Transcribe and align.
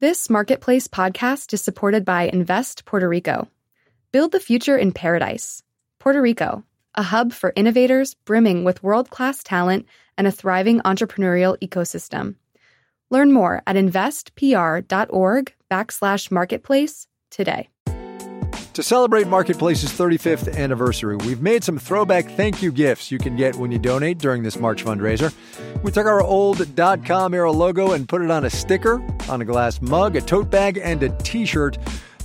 This 0.00 0.30
Marketplace 0.30 0.86
podcast 0.86 1.52
is 1.52 1.60
supported 1.60 2.04
by 2.04 2.30
Invest 2.32 2.84
Puerto 2.84 3.08
Rico. 3.08 3.48
Build 4.12 4.30
the 4.30 4.38
future 4.38 4.76
in 4.76 4.92
paradise. 4.92 5.64
Puerto 5.98 6.22
Rico, 6.22 6.62
a 6.94 7.02
hub 7.02 7.32
for 7.32 7.52
innovators 7.56 8.14
brimming 8.14 8.62
with 8.62 8.80
world 8.84 9.10
class 9.10 9.42
talent 9.42 9.86
and 10.16 10.28
a 10.28 10.30
thriving 10.30 10.78
entrepreneurial 10.82 11.58
ecosystem. 11.58 12.36
Learn 13.10 13.32
more 13.32 13.60
at 13.66 13.74
investpr.org 13.74 15.54
backslash 15.68 16.30
marketplace 16.30 17.08
today. 17.32 17.68
To 18.78 18.84
celebrate 18.84 19.26
Marketplace's 19.26 19.90
35th 19.90 20.56
anniversary, 20.56 21.16
we've 21.16 21.42
made 21.42 21.64
some 21.64 21.78
throwback 21.78 22.30
thank 22.36 22.62
you 22.62 22.70
gifts 22.70 23.10
you 23.10 23.18
can 23.18 23.34
get 23.34 23.56
when 23.56 23.72
you 23.72 23.78
donate 23.80 24.18
during 24.18 24.44
this 24.44 24.56
March 24.56 24.84
fundraiser. 24.84 25.34
We 25.82 25.90
took 25.90 26.06
our 26.06 26.22
old 26.22 26.76
dot 26.76 27.04
com 27.04 27.34
era 27.34 27.50
logo 27.50 27.90
and 27.90 28.08
put 28.08 28.22
it 28.22 28.30
on 28.30 28.44
a 28.44 28.50
sticker, 28.50 29.02
on 29.28 29.42
a 29.42 29.44
glass 29.44 29.82
mug, 29.82 30.14
a 30.14 30.20
tote 30.20 30.48
bag, 30.48 30.78
and 30.80 31.02
a 31.02 31.08
t 31.08 31.44
shirt. 31.44 31.76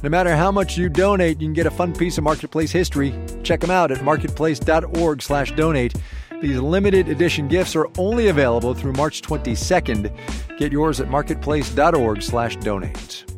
No 0.03 0.09
matter 0.09 0.35
how 0.35 0.51
much 0.51 0.77
you 0.77 0.89
donate, 0.89 1.41
you 1.41 1.47
can 1.47 1.53
get 1.53 1.65
a 1.65 1.71
fun 1.71 1.91
piece 1.91 2.19
of 2.19 2.23
Marketplace 2.23 2.71
history. 2.71 3.19
Check 3.41 3.59
them 3.59 3.71
out 3.71 3.89
at 3.89 4.03
marketplace.org 4.03 5.23
slash 5.23 5.53
donate. 5.53 5.95
These 6.39 6.59
limited 6.59 7.09
edition 7.09 7.47
gifts 7.47 7.75
are 7.75 7.89
only 7.97 8.27
available 8.27 8.75
through 8.75 8.93
March 8.93 9.23
22nd. 9.23 10.59
Get 10.59 10.71
yours 10.71 10.99
at 10.99 11.09
marketplace.org 11.09 12.21
slash 12.21 12.57
donate. 12.57 13.32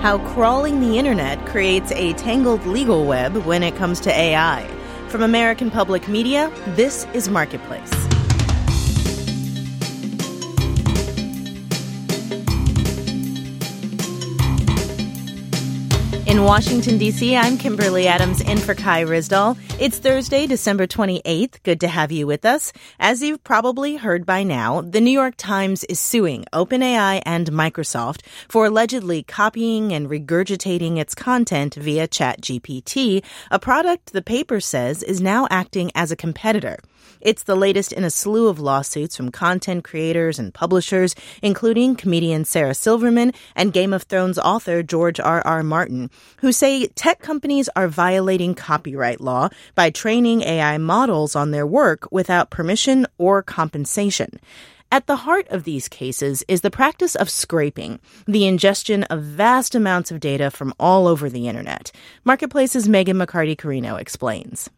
How 0.00 0.18
crawling 0.32 0.80
the 0.80 0.96
internet 0.96 1.44
creates 1.46 1.90
a 1.92 2.12
tangled 2.14 2.64
legal 2.66 3.04
web 3.04 3.36
when 3.38 3.62
it 3.62 3.74
comes 3.74 3.98
to 4.00 4.10
AI. 4.10 4.64
From 5.08 5.22
American 5.22 5.70
Public 5.70 6.06
Media, 6.06 6.52
this 6.76 7.06
is 7.14 7.28
Marketplace. 7.28 7.97
In 16.38 16.44
Washington, 16.44 16.98
D.C., 16.98 17.34
I'm 17.34 17.58
Kimberly 17.58 18.06
Adams 18.06 18.40
in 18.40 18.58
for 18.58 18.72
Kai 18.72 19.02
Ryssdal. 19.02 19.58
It's 19.80 19.98
Thursday, 19.98 20.46
December 20.46 20.86
28th. 20.86 21.60
Good 21.64 21.80
to 21.80 21.88
have 21.88 22.12
you 22.12 22.28
with 22.28 22.44
us. 22.44 22.72
As 23.00 23.24
you've 23.24 23.42
probably 23.42 23.96
heard 23.96 24.24
by 24.24 24.44
now, 24.44 24.80
the 24.80 25.00
New 25.00 25.10
York 25.10 25.34
Times 25.36 25.82
is 25.84 25.98
suing 25.98 26.44
OpenAI 26.52 27.22
and 27.26 27.50
Microsoft 27.50 28.20
for 28.48 28.66
allegedly 28.66 29.24
copying 29.24 29.92
and 29.92 30.08
regurgitating 30.08 30.98
its 30.98 31.12
content 31.12 31.74
via 31.74 32.06
ChatGPT, 32.06 33.24
a 33.50 33.58
product 33.58 34.12
the 34.12 34.22
paper 34.22 34.60
says 34.60 35.02
is 35.02 35.20
now 35.20 35.48
acting 35.50 35.90
as 35.96 36.12
a 36.12 36.16
competitor. 36.16 36.78
It's 37.20 37.42
the 37.42 37.56
latest 37.56 37.92
in 37.92 38.04
a 38.04 38.10
slew 38.10 38.48
of 38.48 38.60
lawsuits 38.60 39.16
from 39.16 39.30
content 39.30 39.84
creators 39.84 40.38
and 40.38 40.54
publishers, 40.54 41.14
including 41.42 41.96
comedian 41.96 42.44
Sarah 42.44 42.74
Silverman 42.74 43.32
and 43.56 43.72
Game 43.72 43.92
of 43.92 44.04
Thrones 44.04 44.38
author 44.38 44.82
George 44.82 45.18
R. 45.18 45.42
R. 45.44 45.62
Martin, 45.62 46.10
who 46.38 46.52
say 46.52 46.86
tech 46.88 47.20
companies 47.20 47.68
are 47.74 47.88
violating 47.88 48.54
copyright 48.54 49.20
law 49.20 49.48
by 49.74 49.90
training 49.90 50.42
AI 50.42 50.78
models 50.78 51.34
on 51.34 51.50
their 51.50 51.66
work 51.66 52.06
without 52.12 52.50
permission 52.50 53.06
or 53.18 53.42
compensation. 53.42 54.38
At 54.90 55.06
the 55.06 55.16
heart 55.16 55.48
of 55.48 55.64
these 55.64 55.86
cases 55.86 56.42
is 56.48 56.62
the 56.62 56.70
practice 56.70 57.14
of 57.14 57.28
scraping, 57.28 57.98
the 58.26 58.46
ingestion 58.46 59.02
of 59.04 59.22
vast 59.22 59.74
amounts 59.74 60.10
of 60.10 60.18
data 60.18 60.50
from 60.50 60.72
all 60.80 61.06
over 61.06 61.28
the 61.28 61.46
internet. 61.46 61.92
Marketplace's 62.24 62.88
Megan 62.88 63.18
McCarty 63.18 63.56
Carino 63.56 63.96
explains. 63.96 64.70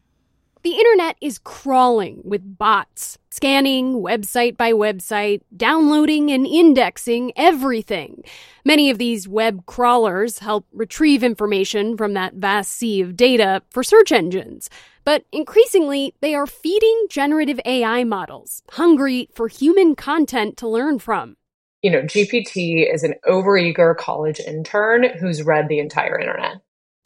The 0.63 0.77
internet 0.77 1.17
is 1.23 1.39
crawling 1.39 2.21
with 2.23 2.59
bots, 2.59 3.17
scanning 3.31 3.95
website 3.95 4.59
by 4.59 4.73
website, 4.73 5.41
downloading 5.57 6.31
and 6.31 6.47
indexing 6.47 7.33
everything. 7.35 8.25
Many 8.63 8.91
of 8.91 8.99
these 8.99 9.27
web 9.27 9.65
crawlers 9.65 10.41
help 10.41 10.67
retrieve 10.71 11.25
information 11.25 11.97
from 11.97 12.13
that 12.13 12.35
vast 12.35 12.73
sea 12.73 13.01
of 13.01 13.17
data 13.17 13.63
for 13.71 13.83
search 13.83 14.13
engines. 14.13 14.69
But 15.05 15.25
increasingly, 15.33 16.15
they 16.21 16.35
are 16.35 16.47
feeding 16.47 17.07
generative 17.09 17.59
AI 17.65 18.05
models, 18.05 18.63
hungry 18.73 19.31
for 19.33 19.49
human 19.49 19.95
content 19.97 20.59
to 20.59 20.69
learn 20.69 20.99
from. 20.99 21.39
You 21.81 21.91
know, 21.91 22.03
GPT 22.03 22.93
is 22.93 23.03
an 23.03 23.15
overeager 23.27 23.97
college 23.97 24.41
intern 24.41 25.05
who's 25.19 25.43
read 25.43 25.69
the 25.71 25.79
entire 25.79 26.21
internet. 26.21 26.57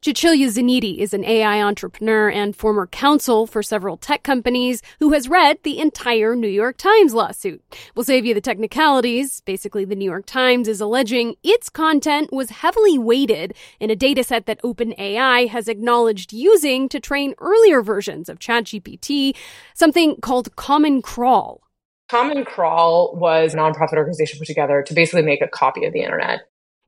Cecilia 0.04 0.48
Ziniti 0.48 0.98
is 0.98 1.14
an 1.14 1.24
AI 1.24 1.62
entrepreneur 1.62 2.28
and 2.28 2.54
former 2.54 2.86
counsel 2.86 3.46
for 3.46 3.62
several 3.62 3.96
tech 3.96 4.22
companies 4.22 4.82
who 5.00 5.14
has 5.14 5.30
read 5.30 5.56
the 5.62 5.78
entire 5.78 6.36
New 6.36 6.46
York 6.46 6.76
Times 6.76 7.14
lawsuit. 7.14 7.62
We'll 7.94 8.04
save 8.04 8.26
you 8.26 8.34
the 8.34 8.42
technicalities. 8.42 9.40
Basically, 9.40 9.86
the 9.86 9.96
New 9.96 10.04
York 10.04 10.26
Times 10.26 10.68
is 10.68 10.82
alleging 10.82 11.36
its 11.42 11.70
content 11.70 12.34
was 12.34 12.50
heavily 12.50 12.98
weighted 12.98 13.54
in 13.80 13.90
a 13.90 13.96
dataset 13.96 14.44
that 14.44 14.60
OpenAI 14.60 15.48
has 15.48 15.68
acknowledged 15.68 16.34
using 16.34 16.86
to 16.90 17.00
train 17.00 17.32
earlier 17.38 17.80
versions 17.80 18.28
of 18.28 18.38
ChatGPT, 18.38 19.34
something 19.72 20.16
called 20.20 20.54
Common 20.56 21.00
Crawl. 21.00 21.62
Common 22.10 22.44
Crawl 22.44 23.16
was 23.16 23.54
a 23.54 23.56
nonprofit 23.56 23.96
organization 23.96 24.38
put 24.38 24.48
together 24.48 24.84
to 24.86 24.92
basically 24.92 25.22
make 25.22 25.40
a 25.40 25.48
copy 25.48 25.86
of 25.86 25.94
the 25.94 26.02
internet. 26.02 26.40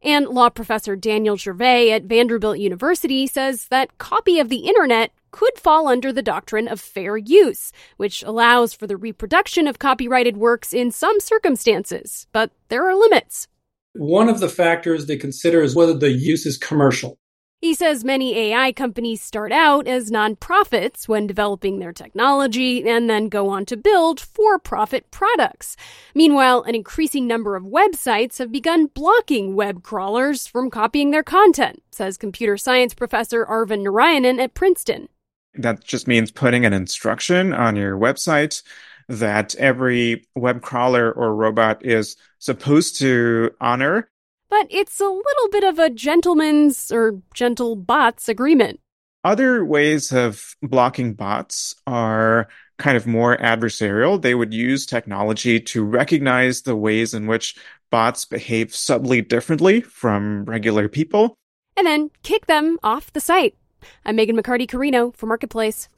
And 0.07 0.29
law 0.29 0.51
professor 0.51 0.95
Daniel 0.95 1.35
Gervais 1.35 1.91
at 1.91 2.05
Vanderbilt 2.05 2.61
University 2.61 3.27
says 3.27 3.67
that 3.71 3.99
copy 3.99 4.39
of 4.39 4.49
the 4.49 4.59
internet 4.59 5.11
could 5.33 5.59
fall 5.59 5.89
under 5.89 6.13
the 6.13 6.23
doctrine 6.23 6.69
of 6.69 6.81
fair 6.81 7.17
use, 7.17 7.73
which 7.97 8.23
allows 8.23 8.73
for 8.73 8.87
the 8.87 8.97
reproduction 8.97 9.67
of 9.67 9.81
copyrighted 9.81 10.37
works 10.37 10.73
in 10.73 10.93
some 10.93 11.19
circumstances, 11.19 12.29
but 12.33 12.53
there 12.69 12.89
are 12.89 12.95
limits. 12.95 13.49
One 13.95 14.29
of 14.29 14.39
the 14.39 14.49
factors 14.49 15.07
they 15.07 15.17
consider 15.17 15.61
is 15.61 15.75
whether 15.75 15.95
the 15.95 16.13
use 16.13 16.47
is 16.47 16.57
commercial. 16.57 17.19
He 17.67 17.75
says 17.75 18.05
many 18.05 18.39
AI 18.39 18.71
companies 18.71 19.21
start 19.21 19.51
out 19.51 19.89
as 19.89 20.13
nonprofits 20.13 21.09
when 21.09 21.27
developing 21.27 21.81
their 21.81 21.93
technology 21.93 22.89
and 22.89 23.11
then 23.11 23.29
go 23.29 23.49
on 23.49 23.67
to 23.67 23.77
build 23.77 24.21
for 24.21 24.57
profit 24.61 25.11
products. 25.11 25.77
Meanwhile, 26.15 26.63
an 26.63 26.77
increasing 26.77 27.27
number 27.27 27.57
of 27.57 27.65
websites 27.65 28.39
have 28.39 28.53
begun 28.53 28.87
blocking 28.87 29.57
web 29.57 29.83
crawlers 29.83 30.47
from 30.47 30.71
copying 30.71 31.11
their 31.11 31.25
content, 31.25 31.83
says 31.91 32.17
computer 32.17 32.57
science 32.57 32.95
professor 32.95 33.45
Arvind 33.45 33.85
Narayanan 33.85 34.41
at 34.41 34.55
Princeton. 34.55 35.09
That 35.55 35.83
just 35.83 36.07
means 36.07 36.31
putting 36.31 36.65
an 36.65 36.73
instruction 36.73 37.53
on 37.53 37.75
your 37.75 37.99
website 37.99 38.63
that 39.09 39.57
every 39.57 40.25
web 40.37 40.63
crawler 40.63 41.11
or 41.11 41.35
robot 41.35 41.85
is 41.85 42.15
supposed 42.39 42.97
to 43.01 43.51
honor 43.61 44.09
but 44.49 44.67
it's 44.71 45.01
a 45.01 45.05
little 45.05 45.49
bit 45.51 45.65
of 45.65 45.79
a 45.79 45.91
gentleman's 45.91 46.91
or 46.91 47.21
gentle 47.35 47.77
bots 47.77 48.29
agreement. 48.29 48.81
Other 49.25 49.65
ways 49.65 50.13
of 50.13 50.55
blocking 50.63 51.15
bots 51.15 51.75
are 51.87 52.49
kind 52.79 52.97
of 52.97 53.07
more 53.07 53.37
adversarial. 53.39 54.21
They 54.21 54.35
would 54.35 54.55
use 54.55 54.87
technology 54.87 55.59
to 55.61 55.85
recognize 55.85 56.63
the 56.63 56.77
ways 56.77 57.13
in 57.13 57.27
which 57.27 57.57
bots 57.91 58.25
behave 58.25 58.75
subtly 58.75 59.23
differently 59.23 59.81
from 59.81 60.45
regular 60.45 60.89
people. 60.89 61.37
And 61.77 61.87
then 61.87 62.11
kick 62.23 62.47
them 62.47 62.79
off 62.83 63.13
the 63.13 63.21
site. 63.21 63.57
I'm 64.05 64.17
Megan 64.17 64.37
McCarty 64.37 64.69
Carino 64.69 65.11
for 65.13 65.27
Marketplace. 65.27 65.89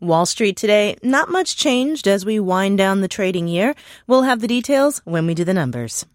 Wall 0.00 0.24
Street 0.24 0.56
today, 0.56 0.96
not 1.02 1.30
much 1.30 1.56
changed 1.56 2.08
as 2.08 2.24
we 2.24 2.40
wind 2.40 2.78
down 2.78 3.00
the 3.00 3.08
trading 3.08 3.48
year. 3.48 3.74
We'll 4.06 4.22
have 4.22 4.40
the 4.40 4.48
details 4.48 5.02
when 5.04 5.26
we 5.26 5.34
do 5.34 5.44
the 5.44 5.54
numbers. 5.54 6.06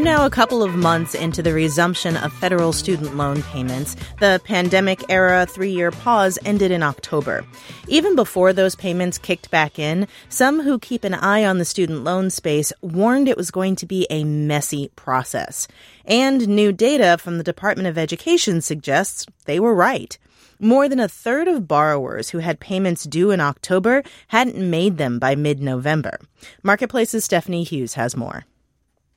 We're 0.00 0.04
now 0.04 0.24
a 0.24 0.30
couple 0.30 0.62
of 0.62 0.74
months 0.74 1.14
into 1.14 1.42
the 1.42 1.52
resumption 1.52 2.16
of 2.16 2.32
federal 2.32 2.72
student 2.72 3.18
loan 3.18 3.42
payments. 3.42 3.96
The 4.18 4.40
pandemic 4.44 5.04
era 5.10 5.44
three 5.44 5.72
year 5.72 5.90
pause 5.90 6.38
ended 6.42 6.70
in 6.70 6.82
October. 6.82 7.44
Even 7.86 8.16
before 8.16 8.54
those 8.54 8.74
payments 8.74 9.18
kicked 9.18 9.50
back 9.50 9.78
in, 9.78 10.08
some 10.30 10.62
who 10.62 10.78
keep 10.78 11.04
an 11.04 11.12
eye 11.12 11.44
on 11.44 11.58
the 11.58 11.66
student 11.66 12.02
loan 12.02 12.30
space 12.30 12.72
warned 12.80 13.28
it 13.28 13.36
was 13.36 13.50
going 13.50 13.76
to 13.76 13.84
be 13.84 14.06
a 14.08 14.24
messy 14.24 14.88
process. 14.96 15.68
And 16.06 16.48
new 16.48 16.72
data 16.72 17.18
from 17.18 17.36
the 17.36 17.44
Department 17.44 17.86
of 17.86 17.98
Education 17.98 18.62
suggests 18.62 19.26
they 19.44 19.60
were 19.60 19.74
right. 19.74 20.16
More 20.58 20.88
than 20.88 21.00
a 21.00 21.08
third 21.08 21.46
of 21.46 21.68
borrowers 21.68 22.30
who 22.30 22.38
had 22.38 22.58
payments 22.58 23.04
due 23.04 23.32
in 23.32 23.40
October 23.42 24.02
hadn't 24.28 24.56
made 24.56 24.96
them 24.96 25.18
by 25.18 25.34
mid 25.34 25.60
November. 25.60 26.18
Marketplace's 26.62 27.26
Stephanie 27.26 27.64
Hughes 27.64 27.92
has 27.94 28.16
more. 28.16 28.46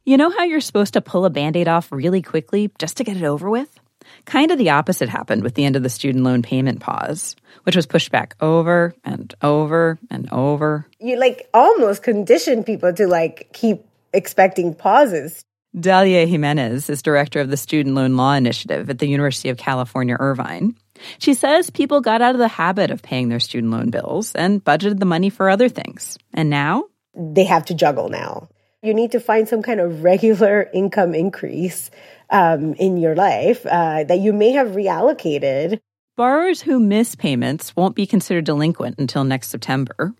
You 0.05 0.17
know 0.17 0.29
how 0.29 0.43
you're 0.43 0.59
supposed 0.59 0.95
to 0.95 1.01
pull 1.01 1.23
a 1.23 1.29
band 1.29 1.55
aid 1.55 1.69
off 1.69 1.89
really 1.89 2.21
quickly 2.21 2.69
just 2.77 2.97
to 2.97 3.05
get 3.05 3.15
it 3.15 3.23
over 3.23 3.49
with? 3.49 3.79
Kind 4.25 4.51
of 4.51 4.57
the 4.57 4.71
opposite 4.71 5.07
happened 5.07 5.43
with 5.43 5.55
the 5.55 5.63
end 5.63 5.77
of 5.77 5.83
the 5.83 5.89
student 5.89 6.25
loan 6.25 6.41
payment 6.41 6.81
pause, 6.81 7.37
which 7.63 7.77
was 7.77 7.85
pushed 7.85 8.11
back 8.11 8.35
over 8.41 8.93
and 9.05 9.33
over 9.41 9.97
and 10.11 10.27
over. 10.33 10.85
You 10.99 11.17
like 11.17 11.47
almost 11.53 12.03
condition 12.03 12.65
people 12.65 12.91
to 12.91 13.07
like 13.07 13.51
keep 13.53 13.85
expecting 14.11 14.75
pauses. 14.75 15.45
Dalia 15.73 16.27
Jimenez 16.27 16.89
is 16.89 17.01
director 17.01 17.39
of 17.39 17.49
the 17.49 17.55
Student 17.55 17.95
Loan 17.95 18.17
Law 18.17 18.33
Initiative 18.33 18.89
at 18.89 18.99
the 18.99 19.07
University 19.07 19.47
of 19.47 19.57
California, 19.57 20.17
Irvine. 20.19 20.75
She 21.17 21.33
says 21.33 21.69
people 21.69 22.01
got 22.01 22.21
out 22.21 22.35
of 22.35 22.39
the 22.39 22.49
habit 22.49 22.91
of 22.91 23.01
paying 23.01 23.29
their 23.29 23.39
student 23.39 23.71
loan 23.71 23.89
bills 23.89 24.35
and 24.35 24.63
budgeted 24.63 24.99
the 24.99 25.05
money 25.05 25.29
for 25.29 25.49
other 25.49 25.69
things. 25.69 26.17
And 26.33 26.49
now? 26.49 26.83
They 27.15 27.45
have 27.45 27.63
to 27.65 27.73
juggle 27.73 28.09
now. 28.09 28.49
You 28.83 28.93
need 28.93 29.13
to 29.13 29.21
find 29.21 29.47
some 29.47 29.63
kind 29.63 29.79
of 29.79 30.03
regular 30.03 30.69
income 30.73 31.15
increase 31.15 31.89
um, 32.29 32.73
in 32.73 32.97
your 32.97 33.15
life 33.15 33.65
uh, 33.65 34.03
that 34.03 34.19
you 34.19 34.33
may 34.33 34.51
have 34.51 34.69
reallocated. 34.69 35.79
Borrowers 36.17 36.61
who 36.61 36.79
miss 36.79 37.15
payments 37.15 37.75
won't 37.75 37.95
be 37.95 38.05
considered 38.05 38.43
delinquent 38.43 38.99
until 38.99 39.23
next 39.23 39.49
September. 39.49 40.13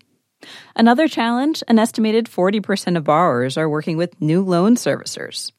Another 0.74 1.08
challenge 1.08 1.62
an 1.68 1.78
estimated 1.78 2.26
40% 2.26 2.96
of 2.96 3.04
borrowers 3.04 3.56
are 3.56 3.68
working 3.68 3.96
with 3.96 4.20
new 4.20 4.42
loan 4.42 4.76
servicers. 4.76 5.52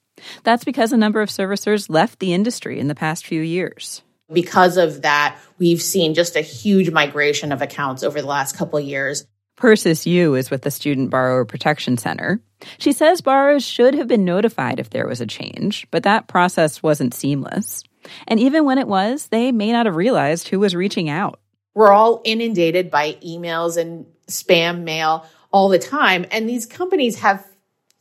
That's 0.43 0.63
because 0.63 0.91
a 0.91 0.97
number 0.97 1.21
of 1.21 1.29
servicers 1.29 1.89
left 1.89 2.19
the 2.19 2.33
industry 2.33 2.79
in 2.79 2.87
the 2.87 2.95
past 2.95 3.25
few 3.25 3.41
years. 3.41 4.01
Because 4.31 4.77
of 4.77 5.03
that, 5.03 5.37
we've 5.59 5.81
seen 5.81 6.15
just 6.15 6.35
a 6.35 6.41
huge 6.41 6.89
migration 6.89 7.51
of 7.51 7.61
accounts 7.61 8.01
over 8.03 8.19
the 8.19 8.27
last 8.27 8.57
couple 8.57 8.79
of 8.79 8.85
years. 8.85 9.27
Persis 9.55 10.05
Yu 10.05 10.35
is 10.35 10.51
with 10.51 10.63
the 10.63 10.71
Student 10.71 11.09
Borrower 11.09 11.45
Protection 11.45 11.97
Center. 11.97 12.41
She 12.77 12.91
says 12.91 13.21
borrowers 13.21 13.63
should 13.63 13.95
have 13.95 14.07
been 14.07 14.25
notified 14.25 14.79
if 14.79 14.89
there 14.89 15.07
was 15.07 15.21
a 15.21 15.25
change, 15.25 15.87
but 15.91 16.03
that 16.03 16.27
process 16.27 16.83
wasn't 16.83 17.13
seamless. 17.13 17.83
And 18.27 18.39
even 18.39 18.65
when 18.65 18.77
it 18.77 18.87
was, 18.87 19.27
they 19.27 19.51
may 19.51 19.71
not 19.71 19.85
have 19.85 19.95
realized 19.95 20.49
who 20.49 20.59
was 20.59 20.75
reaching 20.75 21.09
out. 21.09 21.39
We're 21.73 21.91
all 21.91 22.21
inundated 22.25 22.91
by 22.91 23.13
emails 23.25 23.77
and 23.77 24.05
spam 24.27 24.83
mail 24.83 25.25
all 25.51 25.69
the 25.69 25.79
time. 25.79 26.25
And 26.31 26.49
these 26.49 26.65
companies 26.65 27.19
have 27.19 27.45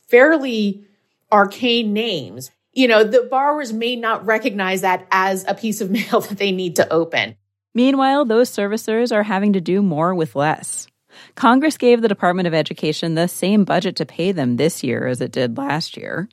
fairly 0.07 0.85
arcane 1.31 1.93
names. 1.93 2.51
You 2.73 2.89
know, 2.89 3.03
the 3.03 3.27
borrowers 3.29 3.71
may 3.71 3.95
not 3.95 4.25
recognize 4.25 4.81
that 4.81 5.07
as 5.09 5.45
a 5.47 5.53
piece 5.53 5.79
of 5.79 5.89
mail 5.91 6.19
that 6.21 6.37
they 6.37 6.51
need 6.51 6.75
to 6.77 6.91
open. 6.91 7.35
Meanwhile, 7.73 8.25
those 8.25 8.49
servicers 8.49 9.13
are 9.13 9.23
having 9.23 9.53
to 9.53 9.61
do 9.61 9.81
more 9.81 10.15
with 10.15 10.35
less. 10.35 10.87
Congress 11.35 11.77
gave 11.77 12.01
the 12.01 12.07
Department 12.07 12.47
of 12.47 12.53
Education 12.53 13.15
the 13.15 13.27
same 13.27 13.63
budget 13.63 13.95
to 13.97 14.05
pay 14.05 14.31
them 14.31 14.57
this 14.57 14.83
year 14.83 15.07
as 15.07 15.21
it 15.21 15.31
did 15.31 15.57
last 15.57 15.97
year. 15.97 16.29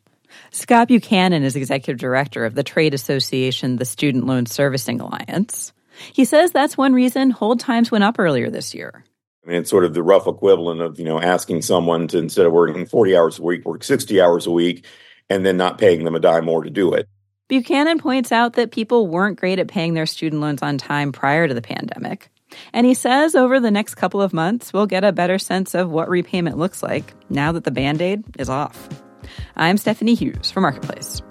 Scott 0.50 0.88
Buchanan 0.88 1.43
is 1.43 1.56
executive 1.56 2.00
director 2.00 2.44
of 2.44 2.55
the 2.55 2.62
trade 2.62 2.94
association, 2.94 3.76
the 3.76 3.84
Student 3.84 4.26
Loan 4.26 4.46
Servicing 4.46 5.00
Alliance. 5.00 5.73
He 6.12 6.25
says 6.25 6.52
that's 6.52 6.76
one 6.76 6.94
reason 6.94 7.31
hold 7.31 7.61
times 7.61 7.90
went 7.90 8.05
up 8.05 8.19
earlier 8.19 8.50
this 8.50 8.75
year. 8.75 9.05
I 9.44 9.50
mean, 9.50 9.58
it's 9.58 9.70
sort 9.70 9.84
of 9.84 9.93
the 9.93 10.02
rough 10.02 10.26
equivalent 10.26 10.81
of, 10.81 10.99
you 10.99 11.05
know, 11.05 11.20
asking 11.20 11.62
someone 11.62 12.06
to 12.08 12.19
instead 12.19 12.46
of 12.46 12.52
working 12.52 12.87
40 12.87 13.17
hours 13.17 13.38
a 13.38 13.43
week, 13.43 13.64
work 13.64 13.82
60 13.82 14.20
hours 14.20 14.46
a 14.46 14.50
week 14.50 14.87
and 15.28 15.44
then 15.44 15.56
not 15.56 15.78
paying 15.78 16.05
them 16.05 16.14
a 16.14 16.20
dime 16.20 16.44
more 16.44 16.62
to 16.62 16.70
do 16.70 16.94
it. 16.94 17.08
Buchanan 17.49 17.99
points 17.99 18.32
out 18.32 18.55
that 18.55 18.70
people 18.70 19.08
weren't 19.08 19.38
great 19.38 19.58
at 19.58 19.69
paying 19.69 19.94
their 19.94 20.06
student 20.06 20.40
loans 20.40 20.62
on 20.62 20.78
time 20.78 21.12
prior 21.12 21.49
to 21.49 21.55
the 21.55 21.62
pandemic. 21.62 22.31
And 22.72 22.87
he 22.87 22.94
says 22.94 23.34
over 23.34 23.60
the 23.60 23.70
next 23.70 23.94
couple 23.94 24.22
of 24.22 24.32
months, 24.32 24.72
we'll 24.72 24.87
get 24.87 25.04
a 25.04 25.12
better 25.12 25.38
sense 25.38 25.75
of 25.75 25.90
what 25.90 26.08
repayment 26.08 26.58
looks 26.58 26.82
like 26.82 27.14
now 27.28 27.52
that 27.52 27.64
the 27.64 27.70
band 27.70 28.00
aid 28.00 28.25
is 28.38 28.49
off. 28.49 28.88
I'm 29.56 29.78
Stephanie 29.78 30.14
Hughes 30.14 30.50
for 30.50 30.60
Marketplace. 30.60 31.22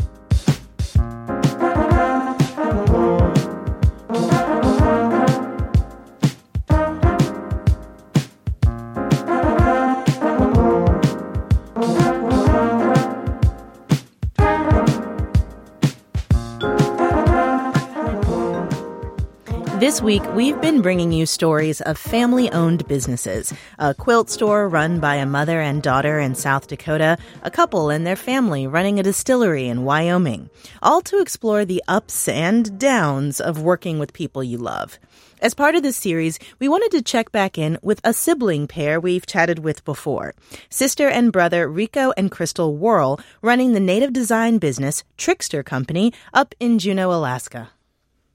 This 19.92 20.02
week, 20.02 20.24
we've 20.36 20.62
been 20.62 20.82
bringing 20.82 21.12
you 21.12 21.26
stories 21.26 21.82
of 21.82 21.98
family 21.98 22.50
owned 22.54 22.88
businesses 22.88 23.54
a 23.78 23.94
quilt 23.94 24.30
store 24.30 24.70
run 24.70 25.02
by 25.02 25.16
a 25.16 25.26
mother 25.26 25.60
and 25.60 25.84
daughter 25.84 26.18
in 26.18 26.34
South 26.34 26.68
Dakota, 26.68 27.18
a 27.44 27.52
couple 27.52 27.90
and 27.90 28.08
their 28.08 28.16
family 28.16 28.66
running 28.68 29.02
a 29.02 29.04
distillery 29.04 29.68
in 29.68 29.84
Wyoming, 29.84 30.50
all 30.82 31.02
to 31.02 31.20
explore 31.20 31.66
the 31.66 31.84
ups 31.90 32.30
and 32.30 32.80
downs 32.80 33.42
of 33.42 33.62
working 33.62 34.00
with 34.00 34.14
people 34.14 34.42
you 34.42 34.58
love. 34.58 34.98
As 35.42 35.54
part 35.54 35.76
of 35.76 35.84
this 35.84 35.98
series, 35.98 36.40
we 36.58 36.70
wanted 36.70 36.92
to 36.92 37.02
check 37.02 37.34
back 37.34 37.58
in 37.58 37.78
with 37.82 38.00
a 38.06 38.14
sibling 38.14 38.68
pair 38.68 38.98
we've 38.98 39.26
chatted 39.26 39.60
with 39.60 39.84
before. 39.84 40.34
Sister 40.70 41.10
and 41.10 41.34
brother 41.34 41.68
Rico 41.68 42.14
and 42.16 42.32
Crystal 42.32 42.78
Worl 42.78 43.20
running 43.42 43.74
the 43.74 43.82
native 43.82 44.14
design 44.14 44.58
business 44.58 45.04
Trickster 45.18 45.64
Company 45.64 46.14
up 46.34 46.56
in 46.62 46.80
Juneau, 46.80 47.12
Alaska 47.12 47.72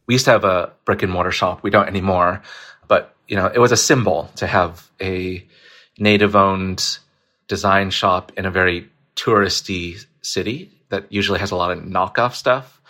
we 0.06 0.14
used 0.14 0.24
to 0.26 0.30
have 0.30 0.44
a 0.44 0.72
brick 0.84 1.02
and 1.02 1.12
mortar 1.12 1.32
shop. 1.32 1.62
We 1.62 1.70
don't 1.70 1.88
anymore, 1.88 2.42
but 2.88 3.14
you 3.28 3.36
know, 3.36 3.46
it 3.46 3.58
was 3.58 3.72
a 3.72 3.76
symbol 3.76 4.30
to 4.36 4.46
have 4.46 4.88
a 5.00 5.44
native 5.98 6.36
owned 6.36 6.98
design 7.48 7.90
shop 7.90 8.32
in 8.36 8.46
a 8.46 8.50
very 8.50 8.88
touristy 9.16 10.04
city 10.22 10.70
that 10.88 11.10
usually 11.10 11.38
has 11.40 11.50
a 11.50 11.56
lot 11.56 11.70
of 11.70 11.78
knockoff 11.82 12.34
stuff. 12.34 12.80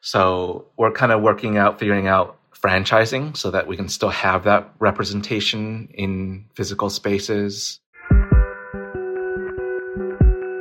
So 0.00 0.66
we're 0.76 0.92
kind 0.92 1.12
of 1.12 1.22
working 1.22 1.56
out, 1.56 1.78
figuring 1.78 2.06
out 2.06 2.38
franchising 2.60 3.36
so 3.36 3.50
that 3.50 3.66
we 3.66 3.76
can 3.76 3.88
still 3.88 4.10
have 4.10 4.44
that 4.44 4.72
representation 4.78 5.88
in 5.94 6.44
physical 6.54 6.90
spaces. 6.90 7.80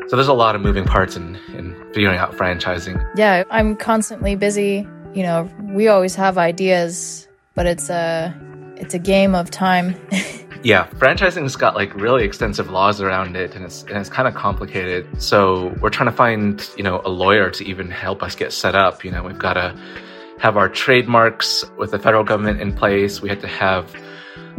So 0.07 0.18
there's 0.18 0.27
a 0.27 0.33
lot 0.33 0.56
of 0.56 0.62
moving 0.62 0.83
parts 0.83 1.15
in, 1.15 1.36
in 1.56 1.75
figuring 1.94 2.18
out 2.18 2.33
franchising. 2.33 3.03
Yeah, 3.15 3.44
I'm 3.50 3.75
constantly 3.75 4.36
busy 4.36 4.88
you 5.13 5.23
know, 5.23 5.49
we 5.61 5.87
always 5.87 6.15
have 6.15 6.37
ideas, 6.37 7.27
but 7.55 7.65
it's 7.65 7.89
a 7.89 8.33
it's 8.77 8.93
a 8.93 8.99
game 8.99 9.35
of 9.35 9.51
time. 9.51 9.95
yeah, 10.63 10.87
franchising's 10.87 11.55
got 11.55 11.75
like 11.75 11.93
really 11.95 12.23
extensive 12.23 12.69
laws 12.69 13.01
around 13.01 13.35
it 13.35 13.55
and 13.55 13.65
it's 13.65 13.83
and 13.83 13.97
it's 13.97 14.09
kind 14.09 14.27
of 14.27 14.33
complicated. 14.33 15.05
So 15.21 15.75
we're 15.81 15.89
trying 15.89 16.09
to 16.09 16.15
find, 16.15 16.67
you 16.77 16.83
know, 16.83 17.01
a 17.03 17.09
lawyer 17.09 17.49
to 17.51 17.65
even 17.65 17.91
help 17.91 18.23
us 18.23 18.35
get 18.35 18.53
set 18.53 18.75
up. 18.75 19.03
You 19.03 19.11
know, 19.11 19.23
we've 19.23 19.39
got 19.39 19.53
to 19.53 19.75
have 20.39 20.57
our 20.57 20.69
trademarks 20.69 21.63
with 21.77 21.91
the 21.91 21.99
federal 21.99 22.23
government 22.23 22.61
in 22.61 22.73
place. 22.73 23.21
We 23.21 23.29
have 23.29 23.41
to 23.41 23.47
have 23.47 23.95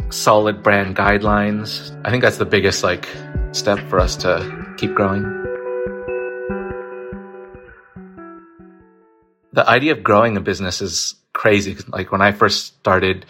solid 0.09 0.63
brand 0.63 0.95
guidelines. 0.95 1.99
I 2.05 2.11
think 2.11 2.23
that's 2.23 2.37
the 2.37 2.45
biggest 2.45 2.83
like 2.83 3.07
step 3.51 3.79
for 3.89 3.99
us 3.99 4.15
to 4.17 4.75
keep 4.77 4.93
growing. 4.93 5.42
The 9.53 9.67
idea 9.67 9.93
of 9.93 10.03
growing 10.03 10.35
a 10.35 10.41
business 10.41 10.81
is 10.81 11.15
crazy. 11.31 11.77
Like 11.87 12.11
when 12.11 12.21
I 12.21 12.31
first 12.31 12.77
started, 12.79 13.25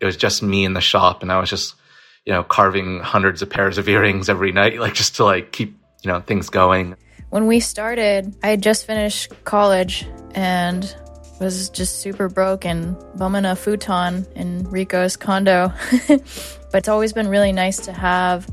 it 0.00 0.04
was 0.04 0.16
just 0.16 0.42
me 0.42 0.64
in 0.64 0.74
the 0.74 0.80
shop 0.80 1.22
and 1.22 1.32
I 1.32 1.40
was 1.40 1.50
just, 1.50 1.74
you 2.24 2.32
know, 2.32 2.44
carving 2.44 3.00
hundreds 3.00 3.42
of 3.42 3.50
pairs 3.50 3.78
of 3.78 3.88
earrings 3.88 4.28
every 4.28 4.52
night, 4.52 4.78
like 4.78 4.94
just 4.94 5.16
to 5.16 5.24
like 5.24 5.52
keep, 5.52 5.76
you 6.02 6.10
know, 6.10 6.20
things 6.20 6.50
going. 6.50 6.96
When 7.30 7.46
we 7.46 7.60
started, 7.60 8.36
I 8.42 8.48
had 8.48 8.62
just 8.62 8.86
finished 8.86 9.32
college 9.44 10.06
and 10.34 10.94
was 11.40 11.70
just 11.70 12.00
super 12.00 12.28
broke 12.28 12.64
and 12.64 12.96
bumming 13.16 13.46
a 13.46 13.56
futon 13.56 14.26
in 14.36 14.64
Rico's 14.70 15.16
condo. 15.16 15.72
but 16.08 16.74
it's 16.74 16.88
always 16.88 17.12
been 17.12 17.28
really 17.28 17.52
nice 17.52 17.78
to 17.86 17.92
have 17.92 18.46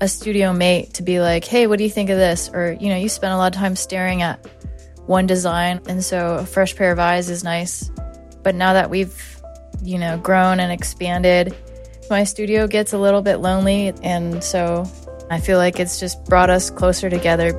a 0.00 0.08
studio 0.08 0.52
mate 0.52 0.94
to 0.94 1.02
be 1.02 1.20
like, 1.20 1.44
hey, 1.44 1.66
what 1.66 1.78
do 1.78 1.84
you 1.84 1.90
think 1.90 2.10
of 2.10 2.18
this? 2.18 2.50
Or, 2.52 2.76
you 2.78 2.88
know, 2.88 2.96
you 2.96 3.08
spend 3.08 3.32
a 3.32 3.36
lot 3.36 3.54
of 3.54 3.58
time 3.58 3.76
staring 3.76 4.22
at 4.22 4.53
one 5.06 5.26
design. 5.26 5.80
And 5.88 6.04
so 6.04 6.36
a 6.36 6.46
fresh 6.46 6.74
pair 6.76 6.92
of 6.92 6.98
eyes 6.98 7.30
is 7.30 7.44
nice. 7.44 7.90
But 8.42 8.54
now 8.54 8.72
that 8.74 8.90
we've, 8.90 9.42
you 9.82 9.98
know, 9.98 10.18
grown 10.18 10.60
and 10.60 10.70
expanded, 10.72 11.54
my 12.10 12.24
studio 12.24 12.66
gets 12.66 12.92
a 12.92 12.98
little 12.98 13.22
bit 13.22 13.36
lonely. 13.36 13.92
And 14.02 14.42
so 14.42 14.84
I 15.30 15.40
feel 15.40 15.58
like 15.58 15.80
it's 15.80 15.98
just 15.98 16.24
brought 16.26 16.50
us 16.50 16.70
closer 16.70 17.08
together. 17.08 17.56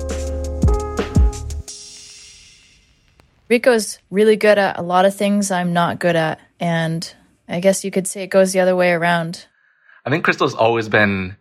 Rico's 3.48 3.98
really 4.10 4.36
good 4.36 4.58
at 4.58 4.78
a 4.78 4.82
lot 4.82 5.04
of 5.04 5.14
things 5.14 5.50
I'm 5.50 5.72
not 5.72 6.00
good 6.00 6.16
at. 6.16 6.40
And 6.58 7.12
I 7.48 7.60
guess 7.60 7.84
you 7.84 7.90
could 7.90 8.06
say 8.06 8.22
it 8.22 8.28
goes 8.28 8.52
the 8.52 8.60
other 8.60 8.74
way 8.74 8.90
around. 8.90 9.46
I 10.04 10.10
think 10.10 10.24
Crystal's 10.24 10.54
always 10.54 10.88
been 10.88 11.36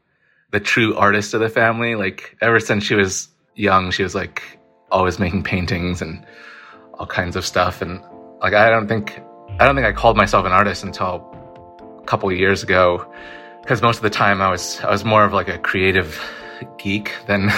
the 0.52 0.60
true 0.60 0.96
artist 0.96 1.34
of 1.34 1.40
the 1.40 1.50
family. 1.50 1.96
Like, 1.96 2.38
ever 2.42 2.60
since 2.60 2.84
she 2.84 2.96
was 2.96 3.30
young, 3.56 3.92
she 3.92 4.04
was 4.04 4.14
like, 4.16 4.44
always 4.96 5.20
making 5.26 5.44
paintings 5.44 6.02
and 6.02 6.26
all 6.96 7.06
kinds 7.06 7.36
of 7.36 7.46
stuff. 7.46 7.82
And 7.82 8.02
like, 8.42 8.54
I 8.54 8.70
don't 8.70 8.88
think, 8.88 9.22
I 9.60 9.66
don't 9.66 9.76
think 9.76 9.88
I 9.88 9.92
called 9.92 10.18
myself 10.18 10.46
an 10.46 10.52
artist 10.52 10.84
until 10.84 11.24
a 12.02 12.06
couple 12.06 12.32
years 12.32 12.64
ago. 12.64 13.06
Cause 13.66 13.82
most 13.82 13.98
of 13.98 14.04
the 14.04 14.12
time 14.12 14.42
I 14.42 14.50
was, 14.50 14.80
I 14.82 14.92
was 14.92 15.04
more 15.04 15.26
of 15.26 15.34
like 15.34 15.48
a 15.48 15.58
creative 15.58 16.22
geek 16.78 17.12
than 17.28 17.52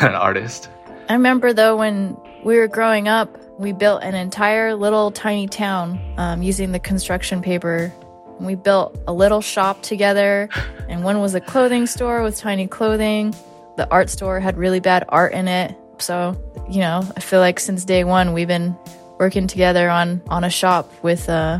an 0.00 0.14
artist. 0.14 0.70
I 1.08 1.14
remember 1.14 1.52
though 1.52 1.76
when 1.76 2.16
we 2.44 2.56
were 2.58 2.68
growing 2.68 3.08
up, 3.08 3.28
We 3.56 3.72
built 3.72 4.02
an 4.02 4.16
entire 4.16 4.74
little 4.74 5.12
tiny 5.12 5.46
town 5.46 6.00
um, 6.18 6.42
using 6.42 6.72
the 6.72 6.80
construction 6.80 7.40
paper. 7.40 7.92
We 8.40 8.56
built 8.56 8.98
a 9.06 9.12
little 9.12 9.40
shop 9.40 9.80
together, 9.82 10.48
and 10.88 11.04
one 11.04 11.20
was 11.20 11.36
a 11.36 11.40
clothing 11.40 11.86
store 11.86 12.22
with 12.24 12.36
tiny 12.36 12.66
clothing. 12.66 13.32
The 13.76 13.88
art 13.90 14.10
store 14.10 14.40
had 14.40 14.58
really 14.58 14.80
bad 14.80 15.04
art 15.08 15.34
in 15.34 15.46
it. 15.46 15.76
So, 16.02 16.36
you 16.68 16.80
know, 16.80 17.02
I 17.16 17.20
feel 17.20 17.40
like 17.40 17.60
since 17.60 17.84
day 17.84 18.04
one, 18.04 18.32
we've 18.32 18.48
been 18.48 18.76
working 19.18 19.46
together 19.46 19.88
on, 19.88 20.22
on 20.28 20.44
a 20.44 20.50
shop 20.50 20.92
with 21.02 21.28
uh, 21.28 21.58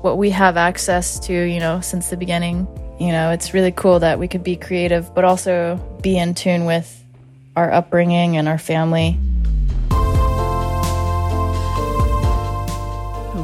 what 0.00 0.18
we 0.18 0.30
have 0.30 0.56
access 0.56 1.18
to, 1.20 1.32
you 1.32 1.60
know, 1.60 1.80
since 1.80 2.10
the 2.10 2.16
beginning. 2.16 2.66
You 2.98 3.12
know, 3.12 3.30
it's 3.30 3.54
really 3.54 3.72
cool 3.72 4.00
that 4.00 4.18
we 4.18 4.28
could 4.28 4.44
be 4.44 4.56
creative, 4.56 5.14
but 5.14 5.24
also 5.24 5.76
be 6.02 6.16
in 6.18 6.34
tune 6.34 6.64
with 6.64 7.02
our 7.56 7.72
upbringing 7.72 8.36
and 8.36 8.48
our 8.48 8.58
family. 8.58 9.18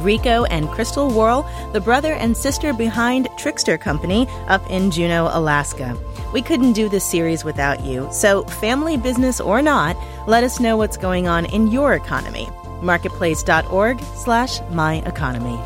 Rico 0.03 0.45
and 0.45 0.69
Crystal 0.69 1.09
Worl, 1.09 1.45
the 1.73 1.81
brother 1.81 2.13
and 2.13 2.35
sister 2.35 2.73
behind 2.73 3.27
Trickster 3.37 3.77
Company 3.77 4.27
up 4.47 4.67
in 4.69 4.91
Juneau, 4.91 5.29
Alaska. 5.31 5.97
We 6.33 6.41
couldn't 6.41 6.73
do 6.73 6.89
this 6.89 7.03
series 7.03 7.43
without 7.43 7.85
you, 7.85 8.07
so 8.11 8.43
family 8.45 8.97
business 8.97 9.39
or 9.39 9.61
not, 9.61 9.97
let 10.27 10.43
us 10.43 10.59
know 10.59 10.77
what's 10.77 10.97
going 10.97 11.27
on 11.27 11.45
in 11.45 11.67
your 11.67 11.93
economy. 11.93 12.49
Marketplace.org 12.81 14.01
slash 14.15 14.61
my 14.71 14.95
economy. 15.05 15.59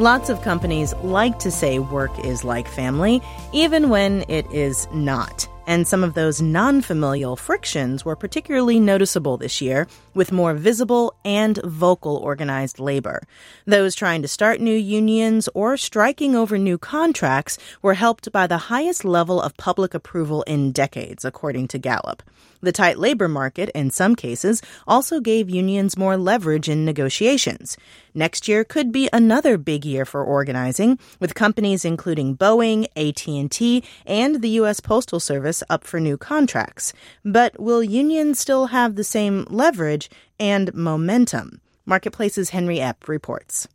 Lots 0.00 0.30
of 0.30 0.40
companies 0.40 0.94
like 1.02 1.38
to 1.40 1.50
say 1.50 1.78
work 1.78 2.18
is 2.24 2.42
like 2.42 2.66
family, 2.66 3.20
even 3.52 3.90
when 3.90 4.24
it 4.30 4.50
is 4.50 4.88
not. 4.94 5.46
And 5.66 5.86
some 5.86 6.02
of 6.02 6.14
those 6.14 6.40
non 6.40 6.80
familial 6.80 7.36
frictions 7.36 8.02
were 8.02 8.16
particularly 8.16 8.80
noticeable 8.80 9.36
this 9.36 9.60
year, 9.60 9.86
with 10.14 10.32
more 10.32 10.54
visible 10.54 11.12
and 11.22 11.58
vocal 11.64 12.16
organized 12.16 12.78
labor. 12.80 13.20
Those 13.66 13.94
trying 13.94 14.22
to 14.22 14.28
start 14.28 14.58
new 14.58 14.74
unions 14.74 15.50
or 15.52 15.76
striking 15.76 16.34
over 16.34 16.56
new 16.56 16.78
contracts 16.78 17.58
were 17.82 17.92
helped 17.92 18.32
by 18.32 18.46
the 18.46 18.70
highest 18.72 19.04
level 19.04 19.38
of 19.38 19.54
public 19.58 19.92
approval 19.92 20.44
in 20.44 20.72
decades, 20.72 21.26
according 21.26 21.68
to 21.68 21.78
Gallup. 21.78 22.22
The 22.62 22.72
tight 22.72 22.98
labor 22.98 23.28
market, 23.28 23.70
in 23.70 23.90
some 23.90 24.14
cases, 24.14 24.60
also 24.86 25.20
gave 25.20 25.48
unions 25.48 25.96
more 25.96 26.16
leverage 26.16 26.68
in 26.68 26.84
negotiations. 26.84 27.78
Next 28.14 28.48
year 28.48 28.64
could 28.64 28.92
be 28.92 29.08
another 29.12 29.56
big 29.56 29.84
year 29.84 30.04
for 30.04 30.22
organizing, 30.22 30.98
with 31.18 31.34
companies 31.34 31.84
including 31.84 32.36
Boeing, 32.36 32.86
AT&T, 32.96 33.84
and 34.04 34.42
the 34.42 34.50
U.S. 34.60 34.80
Postal 34.80 35.20
Service 35.20 35.62
up 35.70 35.84
for 35.84 36.00
new 36.00 36.18
contracts. 36.18 36.92
But 37.24 37.58
will 37.58 37.82
unions 37.82 38.38
still 38.38 38.66
have 38.66 38.96
the 38.96 39.04
same 39.04 39.46
leverage 39.48 40.10
and 40.38 40.74
momentum? 40.74 41.60
Marketplace's 41.86 42.50
Henry 42.50 42.76
Epp 42.76 43.08
reports. 43.08 43.68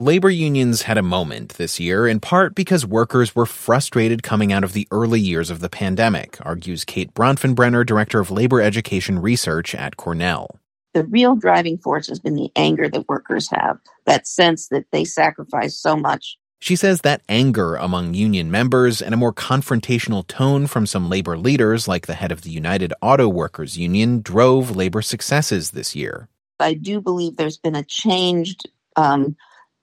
Labor 0.00 0.30
unions 0.30 0.82
had 0.82 0.96
a 0.96 1.02
moment 1.02 1.54
this 1.54 1.80
year, 1.80 2.06
in 2.06 2.20
part 2.20 2.54
because 2.54 2.86
workers 2.86 3.34
were 3.34 3.44
frustrated 3.44 4.22
coming 4.22 4.52
out 4.52 4.62
of 4.62 4.72
the 4.72 4.86
early 4.92 5.18
years 5.18 5.50
of 5.50 5.58
the 5.58 5.68
pandemic, 5.68 6.38
argues 6.42 6.84
Kate 6.84 7.12
Bronfenbrenner, 7.14 7.84
Director 7.84 8.20
of 8.20 8.30
Labor 8.30 8.60
Education 8.62 9.18
Research 9.18 9.74
at 9.74 9.96
Cornell. 9.96 10.60
The 10.94 11.02
real 11.02 11.34
driving 11.34 11.78
force 11.78 12.06
has 12.06 12.20
been 12.20 12.36
the 12.36 12.52
anger 12.54 12.88
that 12.88 13.08
workers 13.08 13.50
have, 13.50 13.78
that 14.06 14.28
sense 14.28 14.68
that 14.68 14.84
they 14.92 15.04
sacrifice 15.04 15.76
so 15.76 15.96
much. 15.96 16.38
She 16.60 16.76
says 16.76 17.00
that 17.00 17.22
anger 17.28 17.74
among 17.74 18.14
union 18.14 18.52
members 18.52 19.02
and 19.02 19.12
a 19.12 19.16
more 19.18 19.32
confrontational 19.32 20.24
tone 20.28 20.68
from 20.68 20.86
some 20.86 21.10
labor 21.10 21.36
leaders, 21.36 21.88
like 21.88 22.06
the 22.06 22.14
head 22.14 22.30
of 22.30 22.42
the 22.42 22.50
United 22.50 22.94
Auto 23.02 23.28
Workers 23.28 23.76
Union, 23.76 24.22
drove 24.22 24.76
labor 24.76 25.02
successes 25.02 25.72
this 25.72 25.96
year. 25.96 26.28
I 26.60 26.74
do 26.74 27.00
believe 27.00 27.36
there's 27.36 27.58
been 27.58 27.74
a 27.74 27.82
changed 27.82 28.70
um, 28.94 29.36